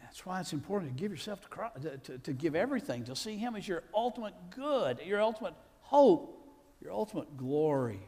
That's 0.02 0.24
why 0.24 0.40
it's 0.40 0.52
important 0.52 0.96
to 0.96 1.00
give 1.00 1.10
yourself 1.10 1.40
to 1.40 1.48
Christ, 1.48 1.76
to, 2.04 2.18
to, 2.18 2.32
give 2.32 2.54
everything, 2.54 3.04
to 3.04 3.16
see 3.16 3.36
Him 3.36 3.56
as 3.56 3.66
your 3.66 3.82
ultimate 3.94 4.34
good, 4.50 5.00
your 5.04 5.20
ultimate 5.20 5.54
hope, 5.80 6.48
your 6.80 6.92
ultimate 6.92 7.36
glory. 7.36 8.00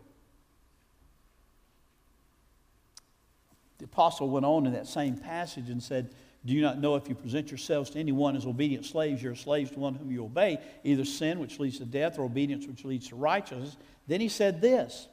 The 3.82 3.86
apostle 3.86 4.30
went 4.30 4.46
on 4.46 4.64
in 4.64 4.74
that 4.74 4.86
same 4.86 5.16
passage 5.16 5.68
and 5.68 5.82
said, 5.82 6.14
Do 6.46 6.52
you 6.52 6.62
not 6.62 6.78
know 6.78 6.94
if 6.94 7.08
you 7.08 7.16
present 7.16 7.50
yourselves 7.50 7.90
to 7.90 7.98
anyone 7.98 8.36
as 8.36 8.46
obedient 8.46 8.86
slaves, 8.86 9.20
you're 9.20 9.34
slaves 9.34 9.72
to 9.72 9.80
one 9.80 9.96
whom 9.96 10.12
you 10.12 10.24
obey, 10.24 10.60
either 10.84 11.04
sin, 11.04 11.40
which 11.40 11.58
leads 11.58 11.78
to 11.78 11.84
death, 11.84 12.16
or 12.16 12.22
obedience, 12.22 12.64
which 12.68 12.84
leads 12.84 13.08
to 13.08 13.16
righteousness? 13.16 13.76
Then 14.06 14.20
he 14.20 14.28
said 14.28 14.60
this 14.60 15.08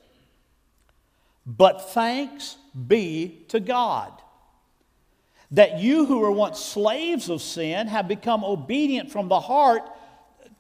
But 1.48 1.90
thanks 1.94 2.58
be 2.88 3.44
to 3.48 3.60
God 3.60 4.12
that 5.50 5.80
you 5.80 6.06
who 6.06 6.20
were 6.20 6.32
once 6.32 6.60
slaves 6.60 7.28
of 7.28 7.42
sin 7.42 7.88
have 7.88 8.08
become 8.08 8.44
obedient 8.44 9.12
from 9.12 9.30
the 9.30 9.40
heart 9.40 9.82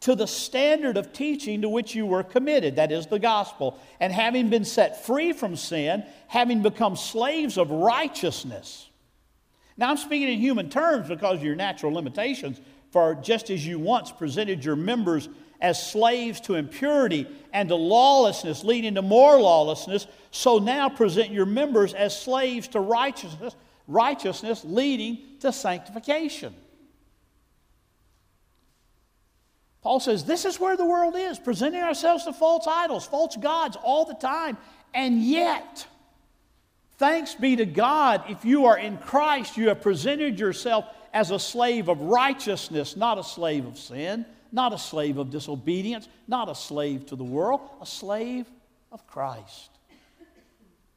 to 0.02 0.16
the 0.16 0.28
standard 0.28 0.98
of 0.98 1.12
teaching 1.12 1.62
to 1.62 1.70
which 1.70 1.94
you 1.94 2.06
were 2.06 2.24
committed, 2.24 2.78
that 2.78 2.92
is 2.92 3.08
the 3.08 3.20
gospel. 3.20 3.80
And 4.00 4.14
having 4.14 4.50
been 4.50 4.66
set 4.66 5.06
free 5.06 5.34
from 5.34 5.56
sin, 5.56 6.06
having 6.28 6.62
become 6.62 6.96
slaves 6.96 7.58
of 7.58 7.70
righteousness. 7.70 8.88
Now, 9.78 9.90
I'm 9.90 9.98
speaking 9.98 10.30
in 10.30 10.40
human 10.40 10.70
terms 10.70 11.08
because 11.10 11.40
of 11.40 11.44
your 11.44 11.56
natural 11.56 11.94
limitations, 11.94 12.60
for 12.92 13.16
just 13.16 13.50
as 13.50 13.66
you 13.66 13.80
once 13.80 14.12
presented 14.12 14.64
your 14.64 14.76
members 14.76 15.30
as 15.62 15.92
slaves 15.92 16.40
to 16.42 16.56
impurity 16.56 17.28
and 17.52 17.70
to 17.70 17.76
lawlessness, 17.76 18.64
leading 18.64 18.96
to 18.96 19.02
more 19.02 19.40
lawlessness, 19.40 20.08
so 20.32 20.58
now 20.58 20.88
present 20.88 21.32
your 21.32 21.46
members 21.46 21.94
as 21.94 22.18
slaves 22.20 22.68
to 22.70 22.80
righteousness 22.80 23.56
righteousness 23.90 24.64
leading 24.64 25.18
to 25.40 25.52
sanctification. 25.52 26.54
Paul 29.82 30.00
says 30.00 30.26
this 30.26 30.46
is 30.46 30.60
where 30.60 30.76
the 30.76 30.86
world 30.86 31.16
is, 31.16 31.40
presenting 31.40 31.82
ourselves 31.82 32.26
to 32.26 32.34
false 32.34 32.68
idols, 32.68 33.06
false 33.06 33.36
gods 33.38 33.78
all 33.82 34.06
the 34.06 34.16
time. 34.16 34.58
And 34.94 35.22
yet, 35.22 35.88
thanks 36.98 37.36
be 37.36 37.56
to 37.56 37.66
God, 37.66 38.24
if 38.28 38.44
you 38.44 38.66
are 38.66 38.78
in 38.78 38.98
Christ, 38.98 39.58
you 39.58 39.70
have 39.70 39.82
presented 39.82 40.40
yourself 40.40 40.86
as 41.14 41.32
a 41.32 41.40
slave 41.40 41.88
of 41.88 42.02
righteousness, 42.02 42.96
not 42.96 43.18
a 43.18 43.24
slave 43.24 43.66
of 43.66 43.78
sin, 43.78 44.26
not 44.52 44.74
a 44.74 44.78
slave 44.78 45.18
of 45.18 45.30
disobedience, 45.30 46.08
not 46.28 46.50
a 46.50 46.56
slave 46.56 47.06
to 47.08 47.16
the 47.16 47.24
world, 47.24 47.62
a 47.82 47.86
slave 47.86 48.48
of 48.92 49.06
Christ. 49.08 49.70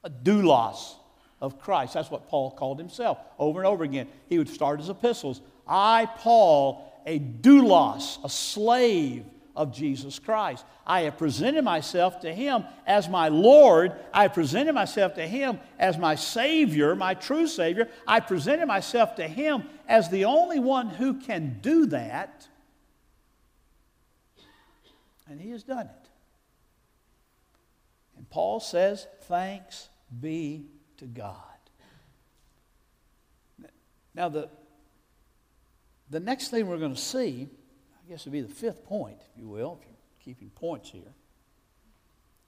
A 0.05 0.11
doulos, 0.11 0.97
of 1.43 1.61
Christ. 1.61 1.95
That's 1.95 2.11
what 2.11 2.29
Paul 2.29 2.53
called 2.53 2.79
himself 2.79 3.19
over 3.39 3.61
and 3.61 3.67
over 3.67 3.85
again. 3.85 4.07
He 4.29 4.39
would 4.39 4.49
start 4.49 4.79
his 4.81 4.89
epistles 4.89 5.43
I, 5.67 6.09
Paul, 6.19 6.92
a 7.07 7.19
doulos, 7.19 8.23
a 8.25 8.29
slave 8.29 9.25
of 9.55 9.73
Jesus 9.73 10.19
Christ. 10.19 10.65
I 10.87 11.03
have 11.03 11.19
presented 11.19 11.63
myself 11.63 12.21
to 12.21 12.33
him 12.33 12.65
as 12.87 13.09
my 13.09 13.29
Lord. 13.29 13.93
I 14.13 14.23
have 14.23 14.35
presented 14.35 14.73
myself 14.73 15.15
to 15.15 15.27
him 15.27 15.61
as 15.79 15.99
my 15.99 16.15
Savior, 16.15 16.97
my 16.97 17.15
true 17.15 17.47
Savior. 17.47 17.89
I 18.07 18.21
presented 18.21 18.67
myself 18.67 19.17
to 19.17 19.29
him 19.29 19.65
as 19.89 20.09
the 20.09 20.25
only 20.25 20.59
one 20.59 20.89
who 20.89 21.15
can 21.15 21.59
do 21.61 21.87
that. 21.87 22.49
And 25.29 25.41
he 25.41 25.51
has 25.51 25.63
done 25.63 25.87
it. 25.87 26.09
And 28.17 28.29
Paul 28.29 28.61
says, 28.61 29.07
Thanks 29.23 29.89
be 30.21 30.67
to 30.99 31.07
God. 31.07 31.37
Now, 34.15 34.29
the, 34.29 34.51
the 36.11 36.21
next 36.21 36.49
thing 36.49 36.67
we're 36.67 36.79
going 36.79 36.95
to 36.95 37.01
see, 37.01 37.49
I 37.97 38.11
guess 38.11 38.25
would 38.25 38.33
be 38.33 38.41
the 38.41 38.49
fifth 38.49 38.85
point, 38.85 39.19
if 39.21 39.39
you 39.39 39.49
will, 39.49 39.79
if 39.81 39.87
you're 39.87 40.35
keeping 40.35 40.51
points 40.51 40.91
here, 40.91 41.15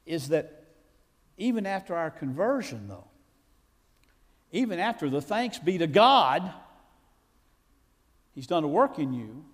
is 0.07 0.29
that 0.29 0.65
even 1.37 1.67
after 1.67 1.95
our 1.95 2.11
conversion, 2.11 2.89
though, 2.89 3.09
even 4.53 4.79
after 4.79 5.09
the 5.09 5.21
thanks 5.21 5.59
be 5.59 5.79
to 5.79 5.87
God, 5.87 6.53
He's 8.35 8.47
done 8.49 8.65
a 8.65 8.69
work 8.69 8.99
in 8.99 9.13
you. 9.13 9.45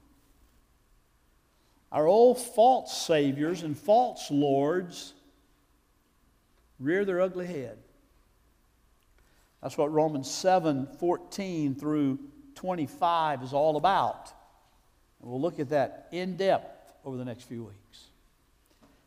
Our 1.92 2.06
old 2.06 2.40
false 2.40 2.96
saviors 2.96 3.62
and 3.62 3.76
false 3.76 4.30
lords 4.30 5.12
rear 6.78 7.04
their 7.04 7.20
ugly 7.20 7.46
head. 7.46 7.78
That's 9.62 9.76
what 9.76 9.92
Romans 9.92 10.30
7 10.30 10.88
14 10.98 11.74
through 11.74 12.18
25 12.60 13.42
is 13.42 13.54
all 13.54 13.78
about. 13.78 14.30
And 15.20 15.30
we'll 15.30 15.40
look 15.40 15.58
at 15.60 15.70
that 15.70 16.08
in 16.12 16.36
depth 16.36 16.92
over 17.06 17.16
the 17.16 17.24
next 17.24 17.44
few 17.44 17.64
weeks. 17.64 18.04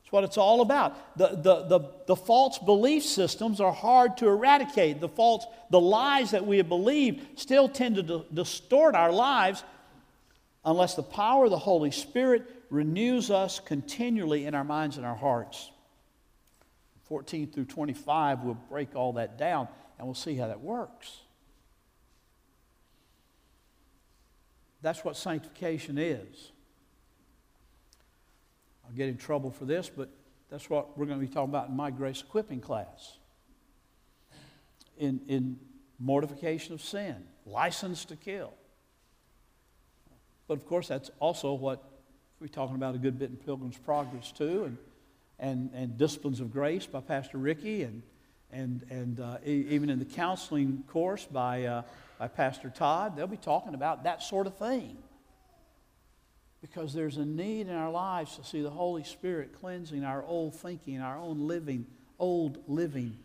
It's 0.03 0.11
what 0.11 0.23
it's 0.23 0.39
all 0.39 0.61
about. 0.61 1.17
The, 1.17 1.27
the, 1.27 1.63
the, 1.67 1.91
the 2.07 2.15
false 2.15 2.57
belief 2.57 3.03
systems 3.03 3.61
are 3.61 3.71
hard 3.71 4.17
to 4.17 4.27
eradicate. 4.27 4.99
The 4.99 5.07
false, 5.07 5.45
the 5.69 5.79
lies 5.79 6.31
that 6.31 6.47
we 6.47 6.57
have 6.57 6.67
believed 6.67 7.39
still 7.39 7.69
tend 7.69 7.97
to 7.97 8.25
distort 8.33 8.95
our 8.95 9.11
lives 9.11 9.63
unless 10.65 10.95
the 10.95 11.03
power 11.03 11.45
of 11.45 11.51
the 11.51 11.57
Holy 11.59 11.91
Spirit 11.91 12.49
renews 12.71 13.29
us 13.29 13.59
continually 13.59 14.47
in 14.47 14.55
our 14.55 14.63
minds 14.63 14.97
and 14.97 15.05
our 15.05 15.15
hearts. 15.15 15.69
14 17.03 17.51
through 17.51 17.65
25 17.65 18.41
will 18.41 18.55
break 18.55 18.95
all 18.95 19.13
that 19.13 19.37
down 19.37 19.67
and 19.99 20.07
we'll 20.07 20.15
see 20.15 20.35
how 20.35 20.47
that 20.47 20.61
works. 20.61 21.19
That's 24.83 25.03
what 25.03 25.17
sanctification 25.17 25.97
is. 25.97 26.51
I'll 28.85 28.91
get 28.91 29.07
in 29.07 29.17
trouble 29.17 29.49
for 29.49 29.65
this, 29.65 29.89
but 29.89 30.09
that's 30.51 30.69
what 30.69 30.97
we're 30.97 31.05
going 31.05 31.19
to 31.19 31.25
be 31.25 31.33
talking 31.33 31.49
about 31.49 31.69
in 31.69 31.75
my 31.75 31.89
grace 31.89 32.21
equipping 32.21 32.59
class. 32.59 33.17
In, 34.97 35.21
in 35.27 35.57
mortification 35.99 36.73
of 36.73 36.81
sin, 36.81 37.15
license 37.45 38.05
to 38.05 38.15
kill. 38.15 38.53
But 40.47 40.55
of 40.55 40.67
course, 40.67 40.89
that's 40.89 41.09
also 41.19 41.53
what 41.53 41.81
we're 42.39 42.47
talking 42.47 42.75
about 42.75 42.93
a 42.93 42.97
good 42.99 43.17
bit 43.17 43.29
in 43.29 43.37
Pilgrim's 43.37 43.77
Progress, 43.77 44.31
too, 44.33 44.65
and, 44.65 44.77
and, 45.39 45.69
and 45.73 45.97
Disciplines 45.97 46.41
of 46.41 46.51
Grace 46.51 46.85
by 46.85 46.99
Pastor 46.99 47.37
Ricky, 47.37 47.83
and 47.83 48.03
and, 48.53 48.85
and 48.89 49.19
uh, 49.19 49.37
even 49.45 49.89
in 49.89 49.99
the 49.99 50.05
counseling 50.05 50.83
course 50.87 51.25
by, 51.25 51.65
uh, 51.65 51.81
by 52.23 52.29
Pastor 52.29 52.69
Todd, 52.69 53.17
they'll 53.17 53.27
be 53.27 53.35
talking 53.35 53.73
about 53.73 54.05
that 54.05 54.23
sort 54.23 54.47
of 54.47 54.55
thing. 54.55 54.95
Because 56.61 56.93
there's 56.93 57.17
a 57.17 57.25
need 57.25 57.67
in 57.67 57.75
our 57.75 57.91
lives 57.91 58.37
to 58.37 58.45
see 58.45 58.61
the 58.61 58.69
Holy 58.69 59.03
Spirit 59.03 59.59
cleansing 59.59 60.05
our 60.05 60.23
old 60.23 60.55
thinking, 60.55 61.01
our 61.01 61.17
own 61.17 61.49
living, 61.49 61.85
old 62.17 62.59
living, 62.65 63.17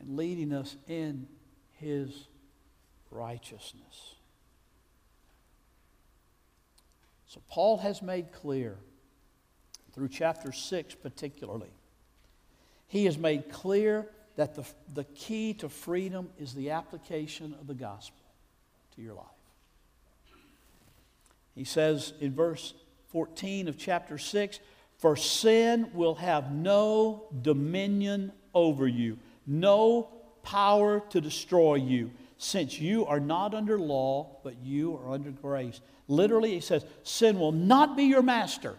and 0.00 0.16
leading 0.16 0.52
us 0.52 0.74
in 0.88 1.28
His 1.74 2.26
righteousness. 3.12 4.16
So, 7.28 7.40
Paul 7.48 7.76
has 7.76 8.02
made 8.02 8.32
clear 8.32 8.74
through 9.92 10.08
chapter 10.08 10.50
6 10.50 10.96
particularly 10.96 11.70
he 12.88 13.04
has 13.04 13.16
made 13.16 13.52
clear 13.52 14.08
that 14.38 14.54
the, 14.54 14.64
the 14.94 15.02
key 15.02 15.52
to 15.52 15.68
freedom 15.68 16.30
is 16.38 16.54
the 16.54 16.70
application 16.70 17.56
of 17.60 17.66
the 17.66 17.74
gospel 17.74 18.22
to 18.94 19.02
your 19.02 19.14
life. 19.14 19.26
He 21.56 21.64
says 21.64 22.12
in 22.20 22.32
verse 22.36 22.72
14 23.08 23.66
of 23.66 23.76
chapter 23.76 24.16
6 24.16 24.60
For 24.96 25.16
sin 25.16 25.90
will 25.92 26.14
have 26.14 26.52
no 26.52 27.24
dominion 27.42 28.30
over 28.54 28.86
you, 28.86 29.18
no 29.44 30.04
power 30.44 31.02
to 31.10 31.20
destroy 31.20 31.74
you, 31.74 32.12
since 32.36 32.78
you 32.78 33.06
are 33.06 33.18
not 33.18 33.54
under 33.54 33.76
law, 33.76 34.38
but 34.44 34.54
you 34.62 34.94
are 34.98 35.10
under 35.10 35.32
grace. 35.32 35.80
Literally, 36.06 36.52
he 36.52 36.60
says, 36.60 36.86
Sin 37.02 37.40
will 37.40 37.50
not 37.50 37.96
be 37.96 38.04
your 38.04 38.22
master 38.22 38.76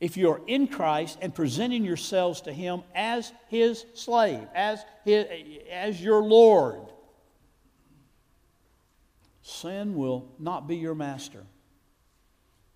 if 0.00 0.16
you're 0.16 0.40
in 0.46 0.68
Christ 0.68 1.18
and 1.20 1.34
presenting 1.34 1.84
yourselves 1.84 2.42
to 2.42 2.52
Him 2.52 2.82
as 2.94 3.32
His 3.48 3.84
slave, 3.94 4.46
as, 4.54 4.84
his, 5.04 5.26
as 5.70 6.00
your 6.00 6.22
Lord, 6.22 6.82
sin 9.42 9.96
will 9.96 10.28
not 10.38 10.68
be 10.68 10.76
your 10.76 10.94
master. 10.94 11.44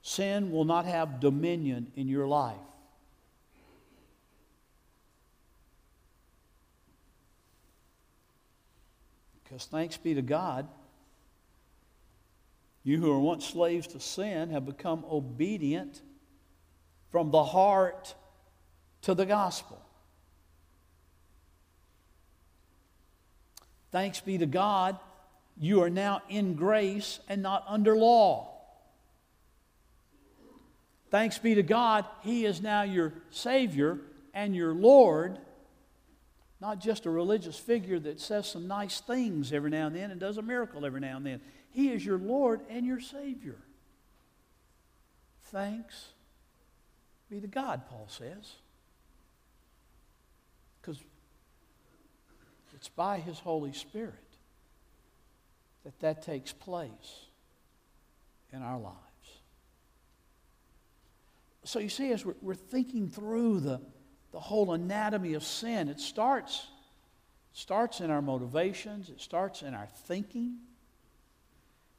Sin 0.02 0.50
will 0.50 0.64
not 0.64 0.84
have 0.84 1.20
dominion 1.20 1.92
in 1.94 2.08
your 2.08 2.26
life. 2.26 2.56
Because 9.44 9.66
thanks 9.66 9.96
be 9.96 10.14
to 10.14 10.22
God, 10.22 10.66
you 12.82 12.98
who 12.98 13.10
were 13.10 13.20
once 13.20 13.46
slaves 13.46 13.86
to 13.88 14.00
sin 14.00 14.50
have 14.50 14.66
become 14.66 15.04
obedient 15.08 16.02
from 17.12 17.30
the 17.30 17.44
heart 17.44 18.14
to 19.02 19.14
the 19.14 19.26
gospel. 19.26 19.78
Thanks 23.92 24.20
be 24.20 24.38
to 24.38 24.46
God, 24.46 24.98
you 25.58 25.82
are 25.82 25.90
now 25.90 26.22
in 26.30 26.54
grace 26.54 27.20
and 27.28 27.42
not 27.42 27.64
under 27.68 27.94
law. 27.94 28.48
thanks 31.10 31.36
be 31.36 31.54
to 31.54 31.62
God, 31.62 32.06
He 32.22 32.46
is 32.46 32.62
now 32.62 32.82
your 32.82 33.12
Savior 33.30 33.98
and 34.32 34.56
your 34.56 34.72
Lord, 34.72 35.38
not 36.58 36.80
just 36.80 37.04
a 37.04 37.10
religious 37.10 37.58
figure 37.58 37.98
that 37.98 38.18
says 38.18 38.48
some 38.48 38.66
nice 38.66 39.00
things 39.00 39.52
every 39.52 39.68
now 39.68 39.88
and 39.88 39.96
then 39.96 40.10
and 40.10 40.18
does 40.18 40.38
a 40.38 40.42
miracle 40.42 40.86
every 40.86 41.00
now 41.00 41.18
and 41.18 41.26
then. 41.26 41.42
He 41.70 41.90
is 41.90 42.02
your 42.02 42.18
Lord 42.18 42.62
and 42.70 42.86
your 42.86 43.00
Savior. 43.00 43.58
Thanks 45.50 46.11
be 47.32 47.40
to 47.40 47.46
God, 47.46 47.82
Paul 47.88 48.06
says. 48.08 48.56
Because 50.80 50.98
it's 52.74 52.88
by 52.88 53.20
His 53.20 53.38
Holy 53.38 53.72
Spirit 53.72 54.14
that 55.84 55.98
that 56.00 56.22
takes 56.22 56.52
place 56.52 57.26
in 58.52 58.62
our 58.62 58.78
lives. 58.78 58.96
So 61.64 61.78
you 61.78 61.88
see, 61.88 62.12
as 62.12 62.24
we're, 62.24 62.34
we're 62.42 62.54
thinking 62.54 63.08
through 63.08 63.60
the, 63.60 63.80
the 64.32 64.40
whole 64.40 64.72
anatomy 64.72 65.32
of 65.34 65.42
sin, 65.42 65.88
it 65.88 66.00
starts, 66.00 66.66
starts 67.54 68.00
in 68.00 68.10
our 68.10 68.20
motivations, 68.20 69.08
it 69.08 69.20
starts 69.20 69.62
in 69.62 69.72
our 69.72 69.88
thinking. 70.04 70.56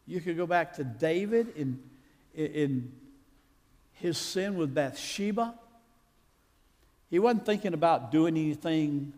You 0.06 0.22
could 0.22 0.38
go 0.38 0.46
back 0.46 0.74
to 0.76 0.84
David 0.84 1.54
in, 1.56 1.80
in 2.36 2.92
his 3.94 4.18
sin 4.18 4.58
with 4.58 4.74
Bathsheba. 4.74 5.56
He 7.10 7.20
wasn't 7.20 7.46
thinking 7.46 7.74
about 7.74 8.12
doing 8.12 8.38
anything 8.38 9.14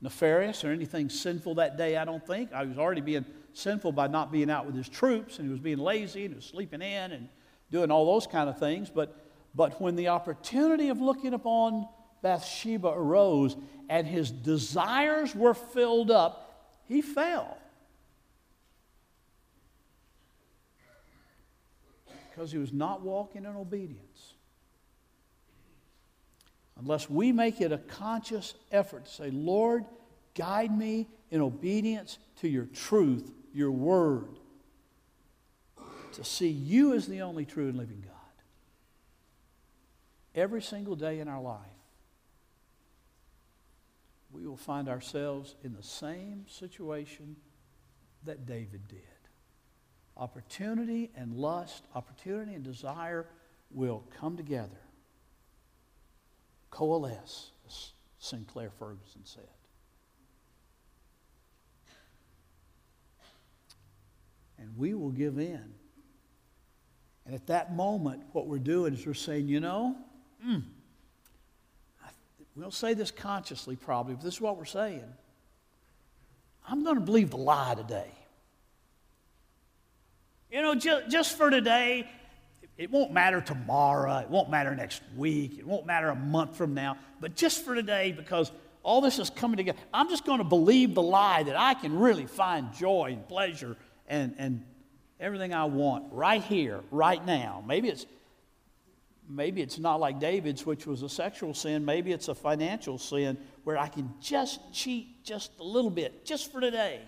nefarious 0.00 0.64
or 0.64 0.70
anything 0.70 1.08
sinful 1.08 1.56
that 1.56 1.76
day, 1.76 1.96
I 1.96 2.04
don't 2.04 2.26
think. 2.26 2.52
I 2.52 2.64
was 2.64 2.78
already 2.78 3.00
being 3.00 3.24
sinful 3.52 3.92
by 3.92 4.06
not 4.06 4.30
being 4.30 4.50
out 4.50 4.66
with 4.66 4.74
his 4.74 4.88
troops, 4.88 5.38
and 5.38 5.46
he 5.46 5.50
was 5.50 5.60
being 5.60 5.78
lazy, 5.78 6.24
and 6.24 6.34
he 6.34 6.36
was 6.36 6.44
sleeping 6.44 6.82
in, 6.82 7.12
and 7.12 7.28
doing 7.70 7.90
all 7.90 8.06
those 8.12 8.26
kind 8.26 8.48
of 8.48 8.58
things. 8.58 8.90
But, 8.90 9.16
but 9.54 9.80
when 9.80 9.96
the 9.96 10.08
opportunity 10.08 10.88
of 10.88 11.00
looking 11.00 11.34
upon 11.34 11.88
Bathsheba 12.22 12.88
arose 12.88 13.56
and 13.88 14.06
his 14.06 14.30
desires 14.30 15.34
were 15.34 15.54
filled 15.54 16.10
up, 16.10 16.80
he 16.86 17.02
fell. 17.02 17.56
Because 22.30 22.52
he 22.52 22.58
was 22.58 22.72
not 22.72 23.02
walking 23.02 23.44
in 23.44 23.56
obedience. 23.56 24.34
Unless 26.78 27.10
we 27.10 27.32
make 27.32 27.60
it 27.60 27.72
a 27.72 27.78
conscious 27.78 28.54
effort 28.72 29.04
to 29.04 29.10
say, 29.10 29.30
Lord, 29.30 29.84
guide 30.34 30.76
me 30.76 31.08
in 31.30 31.40
obedience 31.40 32.18
to 32.36 32.48
your 32.48 32.64
truth 32.66 33.30
your 33.52 33.70
word, 33.70 34.38
to 36.12 36.24
see 36.24 36.48
you 36.48 36.94
as 36.94 37.06
the 37.06 37.22
only 37.22 37.44
true 37.44 37.68
and 37.68 37.76
living 37.76 38.02
God. 38.06 38.14
Every 40.34 40.62
single 40.62 40.96
day 40.96 41.18
in 41.18 41.28
our 41.28 41.40
life, 41.40 41.58
we 44.32 44.46
will 44.46 44.56
find 44.56 44.88
ourselves 44.88 45.56
in 45.64 45.74
the 45.74 45.82
same 45.82 46.46
situation 46.48 47.36
that 48.24 48.46
David 48.46 48.86
did. 48.86 49.00
Opportunity 50.16 51.10
and 51.16 51.34
lust, 51.34 51.84
opportunity 51.94 52.54
and 52.54 52.64
desire 52.64 53.26
will 53.70 54.04
come 54.18 54.36
together, 54.36 54.80
coalesce, 56.70 57.52
as 57.66 57.92
Sinclair 58.18 58.70
Ferguson 58.78 59.22
said. 59.24 59.48
and 64.60 64.76
we 64.76 64.94
will 64.94 65.10
give 65.10 65.38
in. 65.38 65.64
And 67.26 67.34
at 67.34 67.46
that 67.48 67.74
moment, 67.74 68.22
what 68.32 68.46
we're 68.46 68.58
doing 68.58 68.94
is 68.94 69.06
we're 69.06 69.14
saying, 69.14 69.48
you 69.48 69.60
know, 69.60 69.96
mm, 70.46 70.62
we 72.54 72.62
don't 72.62 72.74
say 72.74 72.94
this 72.94 73.10
consciously 73.10 73.76
probably, 73.76 74.14
but 74.14 74.22
this 74.22 74.34
is 74.34 74.40
what 74.40 74.56
we're 74.56 74.64
saying. 74.64 75.04
I'm 76.68 76.84
going 76.84 76.96
to 76.96 77.00
believe 77.00 77.30
the 77.30 77.36
lie 77.36 77.74
today. 77.74 78.10
You 80.50 80.62
know, 80.62 80.74
just, 80.74 81.08
just 81.08 81.38
for 81.38 81.48
today, 81.48 82.10
it 82.76 82.90
won't 82.90 83.12
matter 83.12 83.40
tomorrow, 83.40 84.18
it 84.18 84.28
won't 84.28 84.50
matter 84.50 84.74
next 84.74 85.00
week, 85.16 85.58
it 85.58 85.66
won't 85.66 85.86
matter 85.86 86.08
a 86.08 86.14
month 86.16 86.56
from 86.56 86.74
now, 86.74 86.96
but 87.20 87.36
just 87.36 87.64
for 87.64 87.74
today, 87.74 88.10
because 88.10 88.50
all 88.82 89.00
this 89.00 89.18
is 89.20 89.30
coming 89.30 89.58
together, 89.58 89.78
I'm 89.94 90.08
just 90.08 90.24
going 90.24 90.38
to 90.38 90.44
believe 90.44 90.94
the 90.94 91.02
lie 91.02 91.44
that 91.44 91.56
I 91.56 91.74
can 91.74 91.96
really 91.98 92.26
find 92.26 92.72
joy 92.72 93.10
and 93.12 93.28
pleasure 93.28 93.76
and, 94.08 94.34
and 94.38 94.64
everything 95.20 95.54
I 95.54 95.66
want 95.66 96.12
right 96.12 96.42
here, 96.42 96.80
right 96.90 97.24
now. 97.24 97.62
Maybe 97.66 97.88
it's 97.88 98.06
maybe 99.28 99.62
it's 99.62 99.78
not 99.78 100.00
like 100.00 100.18
David's, 100.18 100.66
which 100.66 100.86
was 100.86 101.02
a 101.02 101.08
sexual 101.08 101.54
sin. 101.54 101.84
Maybe 101.84 102.10
it's 102.10 102.26
a 102.26 102.34
financial 102.34 102.98
sin 102.98 103.38
where 103.62 103.78
I 103.78 103.86
can 103.86 104.12
just 104.20 104.72
cheat 104.72 105.22
just 105.22 105.52
a 105.60 105.62
little 105.62 105.90
bit, 105.90 106.24
just 106.24 106.50
for 106.50 106.60
today. 106.60 107.02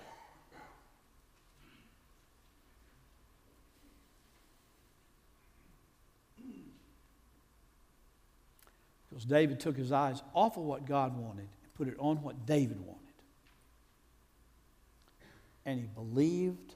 Because 9.13 9.27
David 9.27 9.61
took 9.61 9.77
his 9.77 9.93
eyes 9.93 10.23
off 10.33 10.57
of 10.57 10.63
what 10.63 10.87
God 10.87 11.15
wanted 11.15 11.41
and 11.43 11.75
put 11.75 11.87
it 11.87 11.97
on 11.99 12.23
what 12.23 12.47
David 12.47 12.81
wanted. 12.81 12.99
And 15.67 15.79
he 15.79 15.87
believed 15.87 16.75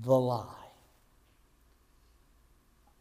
the 0.00 0.14
lie. 0.14 0.54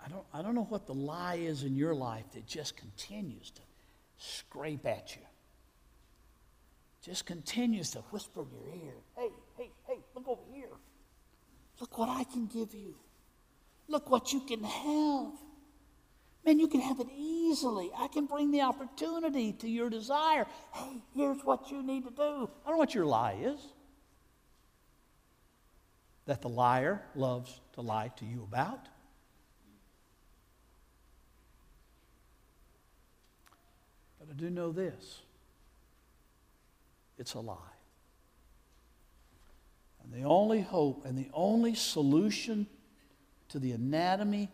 I 0.04 0.10
don't, 0.10 0.26
I 0.34 0.42
don't 0.42 0.56
know 0.56 0.68
what 0.70 0.88
the 0.88 0.94
lie 0.94 1.36
is 1.36 1.64
in 1.64 1.78
your 1.78 1.96
life 1.96 2.26
that 2.34 2.46
just 2.46 2.76
continues 2.76 3.50
to 3.52 3.62
scrape 4.18 4.86
at 4.86 5.16
you. 5.16 5.22
Just 7.02 7.26
continues 7.26 7.92
to 7.92 8.00
whisper 8.12 8.42
in 8.42 8.48
your 8.52 8.88
ear, 8.88 8.94
hey, 9.16 9.30
hey, 9.58 9.70
hey, 9.88 10.00
look 10.14 10.28
over 10.28 10.42
here. 10.54 10.68
Look 11.80 11.98
what 11.98 12.10
I 12.10 12.26
can 12.26 12.48
give 12.48 12.74
you. 12.74 12.96
Look 13.88 14.10
what 14.10 14.34
you 14.34 14.42
can 14.42 14.64
have. 14.66 15.32
Man, 16.46 16.60
you 16.60 16.68
can 16.68 16.82
have 16.82 17.00
it 17.00 17.08
easily. 17.18 17.90
I 17.98 18.08
can 18.08 18.28
bring 18.28 18.52
the 18.52 18.62
opportunity 18.62 19.54
to 19.54 19.68
your 19.68 19.90
desire. 19.90 20.46
Hey, 20.74 21.02
here's 21.16 21.44
what 21.44 21.72
you 21.72 21.82
need 21.82 22.04
to 22.04 22.12
do. 22.12 22.50
I 22.64 22.70
don't 22.70 22.76
know 22.76 22.78
what 22.78 22.94
your 22.94 23.06
lie 23.06 23.38
is 23.42 23.60
that 26.26 26.42
the 26.42 26.50
liar 26.50 27.02
loves 27.16 27.60
to 27.74 27.82
lie 27.82 28.12
to 28.18 28.26
you 28.26 28.44
about. 28.44 28.88
But 34.20 34.30
I 34.30 34.34
do 34.34 34.50
know 34.50 34.72
this 34.72 35.22
it's 37.18 37.34
a 37.34 37.40
lie. 37.40 37.56
And 40.04 40.14
the 40.14 40.28
only 40.28 40.62
hope 40.62 41.06
and 41.06 41.18
the 41.18 41.30
only 41.34 41.74
solution 41.74 42.68
to 43.50 43.60
the 43.60 43.72
anatomy 43.72 44.52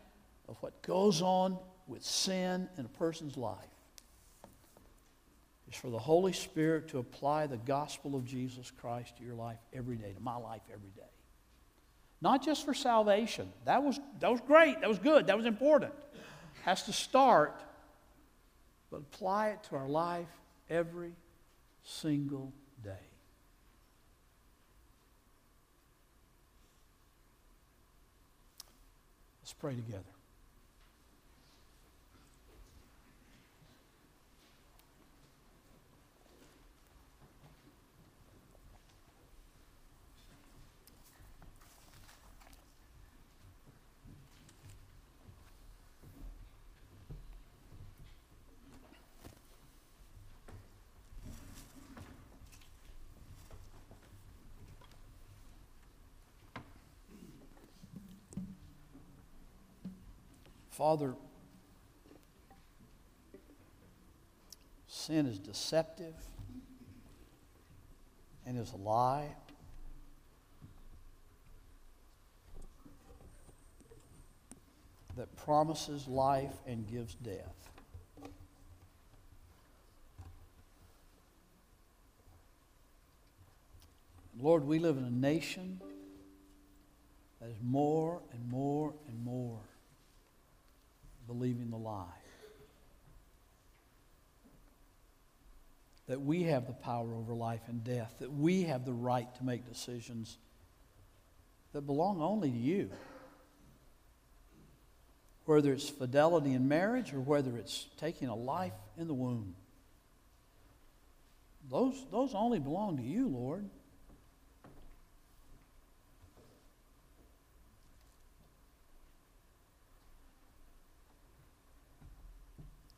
of 0.48 0.58
what 0.62 0.82
goes 0.82 1.22
on 1.22 1.58
with 1.92 2.04
sin 2.04 2.70
in 2.78 2.86
a 2.86 2.90
person's 2.90 3.38
life 3.38 3.58
is 5.70 5.76
for 5.76 5.90
the 5.90 6.00
Holy 6.00 6.34
Spirit 6.34 6.88
to 6.90 7.00
apply 7.00 7.48
the 7.48 7.58
gospel 7.58 8.16
of 8.16 8.26
Jesus 8.26 8.72
Christ 8.72 9.18
to 9.18 9.24
your 9.24 9.36
life 9.36 9.60
every 9.74 9.98
day, 9.98 10.14
to 10.14 10.22
my 10.22 10.36
life 10.36 10.62
every 10.74 10.90
day. 10.90 11.02
Not 12.22 12.44
just 12.44 12.66
for 12.66 12.74
salvation. 12.74 13.52
That 13.66 13.84
was, 13.84 14.00
that 14.20 14.32
was 14.32 14.42
great. 14.42 14.82
That 14.82 14.90
was 14.90 15.00
good. 15.00 15.28
That 15.28 15.38
was 15.38 15.46
important. 15.46 15.94
Has 16.64 16.84
to 16.84 16.94
start, 16.94 17.60
but 18.92 18.98
apply 18.98 19.50
it 19.50 19.64
to 19.70 19.76
our 19.76 19.88
life 19.88 20.28
every 20.70 21.14
single 21.84 22.54
day. 22.84 22.92
Let's 29.42 29.54
pray 29.54 29.76
together. 29.76 30.11
Father, 60.82 61.14
sin 64.88 65.28
is 65.28 65.38
deceptive 65.38 66.16
and 68.48 68.58
is 68.58 68.74
a 68.74 68.78
lie. 68.78 69.28
that 75.18 75.36
promises 75.36 76.08
life 76.08 76.56
and 76.66 76.90
gives 76.90 77.14
death. 77.16 77.70
Lord, 84.40 84.66
we 84.66 84.80
live 84.80 84.98
in 84.98 85.04
a 85.04 85.12
nation 85.12 85.80
that 87.40 87.50
is 87.50 87.58
more 87.62 88.22
and 88.34 88.50
more 88.50 88.94
and 89.08 89.24
more 89.24 89.60
believing 91.28 91.70
the 91.70 91.78
lie. 91.78 92.06
That 96.08 96.22
we 96.22 96.44
have 96.44 96.68
the 96.68 96.74
power 96.74 97.14
over 97.14 97.34
life 97.34 97.62
and 97.68 97.84
death, 97.84 98.16
that 98.20 98.32
we 98.32 98.64
have 98.64 98.86
the 98.86 98.94
right 98.94 99.34
to 99.36 99.44
make 99.44 99.68
decisions 99.68 100.38
that 101.74 101.82
belong 101.82 102.22
only 102.22 102.50
to 102.50 102.58
you. 102.58 102.90
Whether 105.46 105.74
it's 105.74 105.90
fidelity 105.90 106.54
in 106.54 106.68
marriage 106.68 107.14
or 107.14 107.20
whether 107.20 107.58
it's 107.58 107.88
taking 107.98 108.28
a 108.28 108.36
life 108.36 108.74
in 108.98 109.08
the 109.08 109.14
womb. 109.14 109.56
Those, 111.70 112.06
those 112.12 112.34
only 112.34 112.60
belong 112.60 112.98
to 112.98 113.04
you, 113.04 113.28
Lord. 113.28 113.70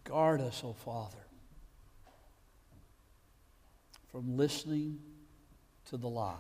Guard 0.03 0.41
us, 0.41 0.61
O 0.63 0.69
oh 0.69 0.73
Father, 0.73 1.25
from 4.11 4.37
listening 4.37 4.99
to 5.85 5.97
the 5.97 6.09
lie. 6.09 6.35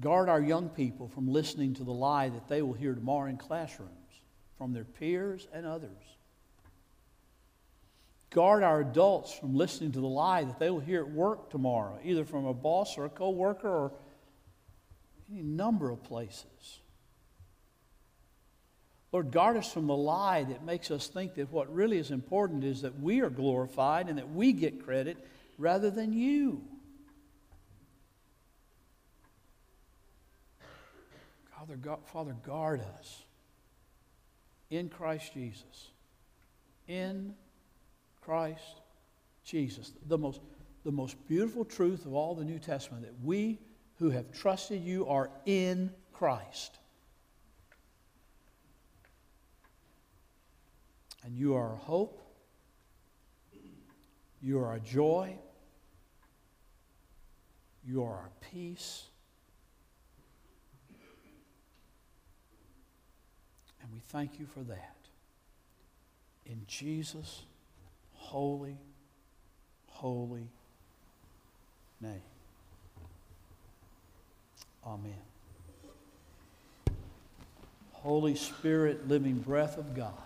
Guard 0.00 0.28
our 0.28 0.40
young 0.40 0.68
people 0.68 1.06
from 1.08 1.28
listening 1.28 1.74
to 1.74 1.84
the 1.84 1.92
lie 1.92 2.28
that 2.28 2.48
they 2.48 2.62
will 2.62 2.72
hear 2.72 2.94
tomorrow 2.94 3.28
in 3.28 3.36
classrooms 3.36 3.90
from 4.58 4.72
their 4.72 4.84
peers 4.84 5.46
and 5.52 5.64
others. 5.64 5.90
Guard 8.30 8.64
our 8.64 8.80
adults 8.80 9.32
from 9.32 9.54
listening 9.54 9.92
to 9.92 10.00
the 10.00 10.08
lie 10.08 10.42
that 10.42 10.58
they 10.58 10.68
will 10.68 10.80
hear 10.80 11.02
at 11.02 11.10
work 11.10 11.50
tomorrow, 11.50 12.00
either 12.02 12.24
from 12.24 12.46
a 12.46 12.54
boss 12.54 12.98
or 12.98 13.04
a 13.04 13.08
coworker 13.08 13.68
or 13.68 13.92
any 15.30 15.42
number 15.42 15.90
of 15.90 16.02
places. 16.02 16.80
Lord, 19.14 19.30
guard 19.30 19.56
us 19.56 19.72
from 19.72 19.86
the 19.86 19.94
lie 19.94 20.42
that 20.42 20.64
makes 20.64 20.90
us 20.90 21.06
think 21.06 21.36
that 21.36 21.52
what 21.52 21.72
really 21.72 21.98
is 21.98 22.10
important 22.10 22.64
is 22.64 22.82
that 22.82 22.98
we 22.98 23.20
are 23.20 23.30
glorified 23.30 24.08
and 24.08 24.18
that 24.18 24.28
we 24.28 24.52
get 24.52 24.84
credit 24.84 25.24
rather 25.56 25.88
than 25.88 26.12
you. 26.12 26.64
Father, 31.56 31.76
God, 31.76 32.00
Father, 32.06 32.34
guard 32.44 32.80
us 32.98 33.22
in 34.68 34.88
Christ 34.88 35.32
Jesus. 35.32 35.92
In 36.88 37.36
Christ 38.20 38.80
Jesus. 39.44 39.92
The 40.08 40.18
most, 40.18 40.40
the 40.84 40.90
most 40.90 41.14
beautiful 41.28 41.64
truth 41.64 42.04
of 42.04 42.14
all 42.14 42.34
the 42.34 42.44
New 42.44 42.58
Testament 42.58 43.04
that 43.04 43.14
we 43.22 43.60
who 44.00 44.10
have 44.10 44.32
trusted 44.32 44.82
you 44.82 45.06
are 45.06 45.30
in 45.46 45.92
Christ. 46.12 46.78
And 51.24 51.36
you 51.36 51.54
are 51.54 51.70
our 51.70 51.76
hope. 51.76 52.20
You 54.42 54.58
are 54.58 54.66
our 54.66 54.78
joy. 54.78 55.36
You 57.86 58.02
are 58.04 58.12
our 58.12 58.30
peace. 58.52 59.04
And 63.82 63.90
we 63.92 64.00
thank 64.00 64.38
you 64.38 64.46
for 64.46 64.60
that. 64.60 64.96
In 66.44 66.60
Jesus' 66.66 67.42
holy, 68.12 68.76
holy 69.86 70.50
name. 72.02 72.20
Amen. 74.86 75.14
Holy 77.92 78.34
Spirit, 78.34 79.08
living 79.08 79.38
breath 79.38 79.78
of 79.78 79.94
God 79.94 80.24